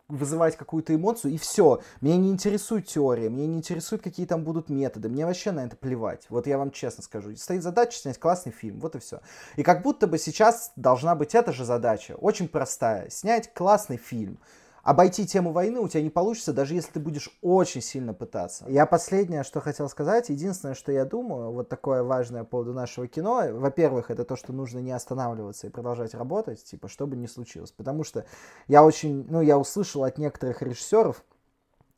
вызывать 0.08 0.58
какую-то 0.58 0.96
эмоцию, 0.96 1.34
и 1.34 1.38
все. 1.38 1.82
Меня 2.02 2.18
не 2.18 2.30
интересует 2.30 2.88
теория, 2.88 3.30
меня 3.30 3.48
не 3.48 3.58
интересует, 3.58 4.02
какие 4.02 4.26
там 4.26 4.44
будут 4.44 4.70
методы, 4.70 5.10
мне 5.10 5.26
вообще 5.26 5.52
на 5.52 5.66
это 5.66 5.76
плевать. 5.76 6.26
Вот 6.30 6.48
я 6.48 6.58
вам 6.58 6.72
честно 6.72 7.04
скажу. 7.04 7.36
Стоит 7.36 7.64
задача 7.64 7.98
снять 7.98 8.20
классный 8.20 8.52
фильм, 8.52 8.80
вот 8.80 8.96
и 8.96 9.00
все. 9.00 9.22
И 9.56 9.64
как 9.64 9.82
будто 9.82 10.08
бы 10.08 10.18
сейчас 10.18 10.72
должна 10.76 11.16
быть 11.16 11.36
эта 11.36 11.52
же 11.52 11.66
задача, 11.66 12.14
очень 12.14 12.48
простая, 12.48 13.10
снять 13.10 13.54
классный 13.54 13.98
фильм 13.98 14.39
обойти 14.84 15.25
тему 15.25 15.51
войны 15.53 15.79
у 15.79 15.88
тебя 15.88 16.03
не 16.03 16.09
получится, 16.09 16.53
даже 16.53 16.75
если 16.75 16.91
ты 16.91 16.99
будешь 16.99 17.29
очень 17.41 17.81
сильно 17.81 18.13
пытаться. 18.13 18.65
Я 18.67 18.86
последнее, 18.86 19.43
что 19.43 19.61
хотел 19.61 19.89
сказать, 19.89 20.29
единственное, 20.29 20.75
что 20.75 20.91
я 20.91 21.05
думаю, 21.05 21.51
вот 21.51 21.69
такое 21.69 22.03
важное 22.03 22.43
по 22.43 22.51
поводу 22.51 22.73
нашего 22.73 23.07
кино, 23.07 23.45
во-первых, 23.51 24.11
это 24.11 24.25
то, 24.25 24.36
что 24.36 24.53
нужно 24.53 24.79
не 24.79 24.91
останавливаться 24.91 25.67
и 25.67 25.69
продолжать 25.69 26.13
работать, 26.13 26.63
типа, 26.63 26.89
что 26.89 27.07
бы 27.07 27.15
ни 27.15 27.25
случилось. 27.25 27.71
Потому 27.71 28.03
что 28.03 28.25
я 28.67 28.84
очень, 28.84 29.25
ну, 29.29 29.41
я 29.41 29.57
услышал 29.57 30.03
от 30.03 30.17
некоторых 30.17 30.61
режиссеров, 30.61 31.23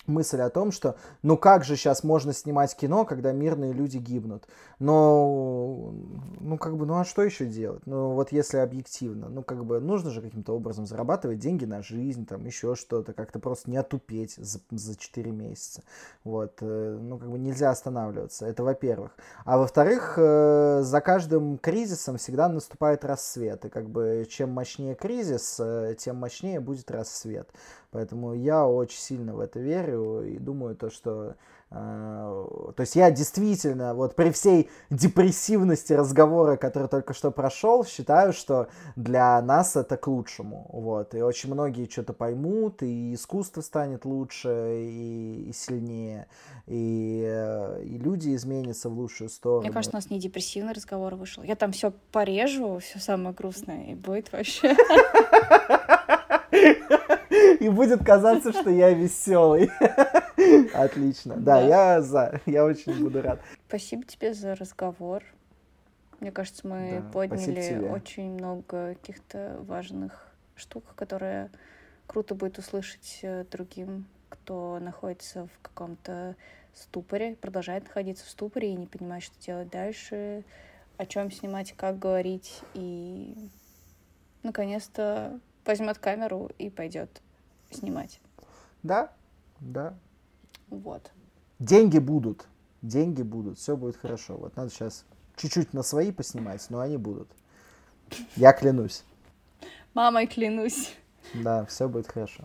мысль 0.07 0.41
о 0.41 0.49
том, 0.49 0.71
что 0.71 0.95
ну 1.23 1.37
как 1.37 1.63
же 1.63 1.75
сейчас 1.75 2.03
можно 2.03 2.33
снимать 2.33 2.75
кино, 2.75 3.05
когда 3.05 3.31
мирные 3.31 3.73
люди 3.73 3.97
гибнут. 3.97 4.47
Но, 4.79 5.93
ну 6.39 6.57
как 6.57 6.77
бы, 6.77 6.85
ну 6.85 6.99
а 6.99 7.05
что 7.05 7.23
еще 7.23 7.45
делать? 7.45 7.81
Ну 7.85 8.11
вот 8.11 8.31
если 8.31 8.57
объективно, 8.57 9.29
ну 9.29 9.43
как 9.43 9.65
бы 9.65 9.79
нужно 9.79 10.11
же 10.11 10.21
каким-то 10.21 10.53
образом 10.53 10.85
зарабатывать 10.85 11.39
деньги 11.39 11.65
на 11.65 11.81
жизнь, 11.81 12.25
там 12.25 12.45
еще 12.45 12.75
что-то, 12.75 13.13
как-то 13.13 13.39
просто 13.39 13.69
не 13.69 13.77
отупеть 13.77 14.35
за, 14.35 14.59
за 14.71 14.95
4 14.95 15.31
месяца. 15.31 15.83
Вот, 16.23 16.57
э, 16.61 16.97
ну 17.01 17.17
как 17.17 17.29
бы 17.29 17.39
нельзя 17.39 17.69
останавливаться, 17.69 18.45
это 18.45 18.63
во-первых. 18.63 19.11
А 19.45 19.57
во-вторых, 19.57 20.15
э, 20.17 20.81
за 20.83 21.01
каждым 21.01 21.57
кризисом 21.57 22.17
всегда 22.17 22.49
наступает 22.49 23.05
рассвет, 23.05 23.65
и 23.65 23.69
как 23.69 23.89
бы 23.89 24.27
чем 24.29 24.51
мощнее 24.51 24.95
кризис, 24.95 25.57
э, 25.59 25.95
тем 25.97 26.17
мощнее 26.17 26.59
будет 26.59 26.91
рассвет. 26.91 27.49
Поэтому 27.95 28.33
я 28.33 28.67
очень 28.67 28.99
сильно 28.99 29.33
в 29.33 29.39
это 29.39 29.57
верю 29.61 30.21
и 30.21 30.37
думаю 30.37 30.75
то, 30.75 30.89
что 30.89 31.35
э, 31.71 31.75
то 31.75 32.81
есть 32.81 32.97
я 32.97 33.09
действительно, 33.09 33.93
вот 33.93 34.17
при 34.17 34.31
всей 34.31 34.69
депрессивности 34.89 35.93
разговора, 35.93 36.57
который 36.57 36.89
только 36.89 37.13
что 37.13 37.31
прошел, 37.31 37.85
считаю, 37.85 38.33
что 38.33 38.67
для 38.97 39.41
нас 39.41 39.77
это 39.77 39.95
к 39.95 40.07
лучшему. 40.07 40.69
Вот. 40.73 41.15
И 41.15 41.21
очень 41.21 41.53
многие 41.53 41.89
что-то 41.89 42.11
поймут, 42.11 42.83
и 42.83 43.13
искусство 43.13 43.61
станет 43.61 44.03
лучше 44.03 44.49
и, 44.81 45.45
и 45.47 45.53
сильнее, 45.53 46.27
и, 46.67 47.23
э, 47.25 47.81
и 47.81 47.97
люди 47.97 48.35
изменятся 48.35 48.89
в 48.89 48.99
лучшую 48.99 49.29
сторону. 49.29 49.61
Мне 49.61 49.71
кажется, 49.71 49.95
у 49.95 49.99
нас 49.99 50.09
не 50.09 50.19
депрессивный 50.19 50.73
разговор 50.73 51.15
вышел. 51.15 51.43
Я 51.43 51.55
там 51.55 51.71
все 51.71 51.93
порежу, 52.11 52.79
все 52.79 52.99
самое 52.99 53.33
грустное, 53.33 53.91
и 53.91 53.95
будет 53.95 54.33
вообще... 54.33 54.75
И 57.59 57.69
будет 57.69 58.03
казаться, 58.03 58.51
что 58.51 58.69
я 58.69 58.91
веселый. 58.91 59.69
Отлично. 60.73 61.35
Да, 61.37 61.61
я 61.61 62.01
за. 62.01 62.41
Я 62.45 62.65
очень 62.65 63.01
буду 63.03 63.21
рад. 63.21 63.41
Спасибо 63.67 64.03
тебе 64.03 64.33
за 64.33 64.55
разговор. 64.55 65.23
Мне 66.19 66.31
кажется, 66.31 66.67
мы 66.67 67.01
да, 67.03 67.11
подняли 67.11 67.87
очень 67.89 68.31
много 68.33 68.95
каких-то 68.95 69.57
важных 69.61 70.27
штук, 70.55 70.83
которые 70.95 71.49
круто 72.07 72.35
будет 72.35 72.57
услышать 72.57 73.19
э, 73.21 73.45
другим, 73.51 74.05
кто 74.29 74.79
находится 74.79 75.47
в 75.47 75.61
каком-то 75.61 76.35
ступоре, 76.73 77.35
продолжает 77.35 77.85
находиться 77.85 78.25
в 78.25 78.29
ступоре 78.29 78.71
и 78.71 78.75
не 78.75 78.87
понимает, 78.87 79.23
что 79.23 79.39
делать 79.41 79.69
дальше. 79.69 80.43
о 80.97 81.05
чем 81.05 81.29
снимать, 81.29 81.73
как 81.73 81.99
говорить, 81.99 82.61
и 82.73 83.35
наконец-то 84.43 85.39
возьмет 85.65 85.97
камеру 85.97 86.49
и 86.57 86.69
пойдет 86.69 87.21
снимать. 87.71 88.19
Да, 88.83 89.11
да. 89.59 89.97
Вот. 90.69 91.11
Деньги 91.59 91.99
будут, 91.99 92.47
деньги 92.81 93.21
будут, 93.21 93.57
все 93.57 93.77
будет 93.77 93.97
хорошо. 93.97 94.37
Вот 94.37 94.55
надо 94.55 94.69
сейчас 94.69 95.05
чуть-чуть 95.35 95.73
на 95.73 95.83
свои 95.83 96.11
поснимать, 96.11 96.65
но 96.69 96.79
они 96.79 96.97
будут. 96.97 97.29
Я 98.35 98.53
клянусь. 98.53 99.03
Мамой 99.93 100.27
клянусь. 100.27 100.95
Да, 101.33 101.65
все 101.65 101.87
будет 101.87 102.07
хорошо. 102.07 102.43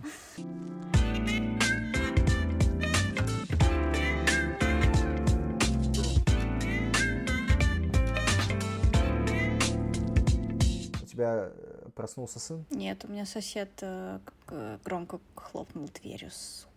У 11.03 11.07
тебя 11.07 11.51
э, 11.53 11.70
проснулся 12.01 12.39
сын? 12.39 12.65
Нет, 12.71 13.05
у 13.05 13.09
меня 13.09 13.27
сосед 13.27 13.69
э, 13.83 14.19
громко 14.85 15.21
хлопнул 15.35 15.87
дверью, 16.01 16.31
сука. 16.31 16.70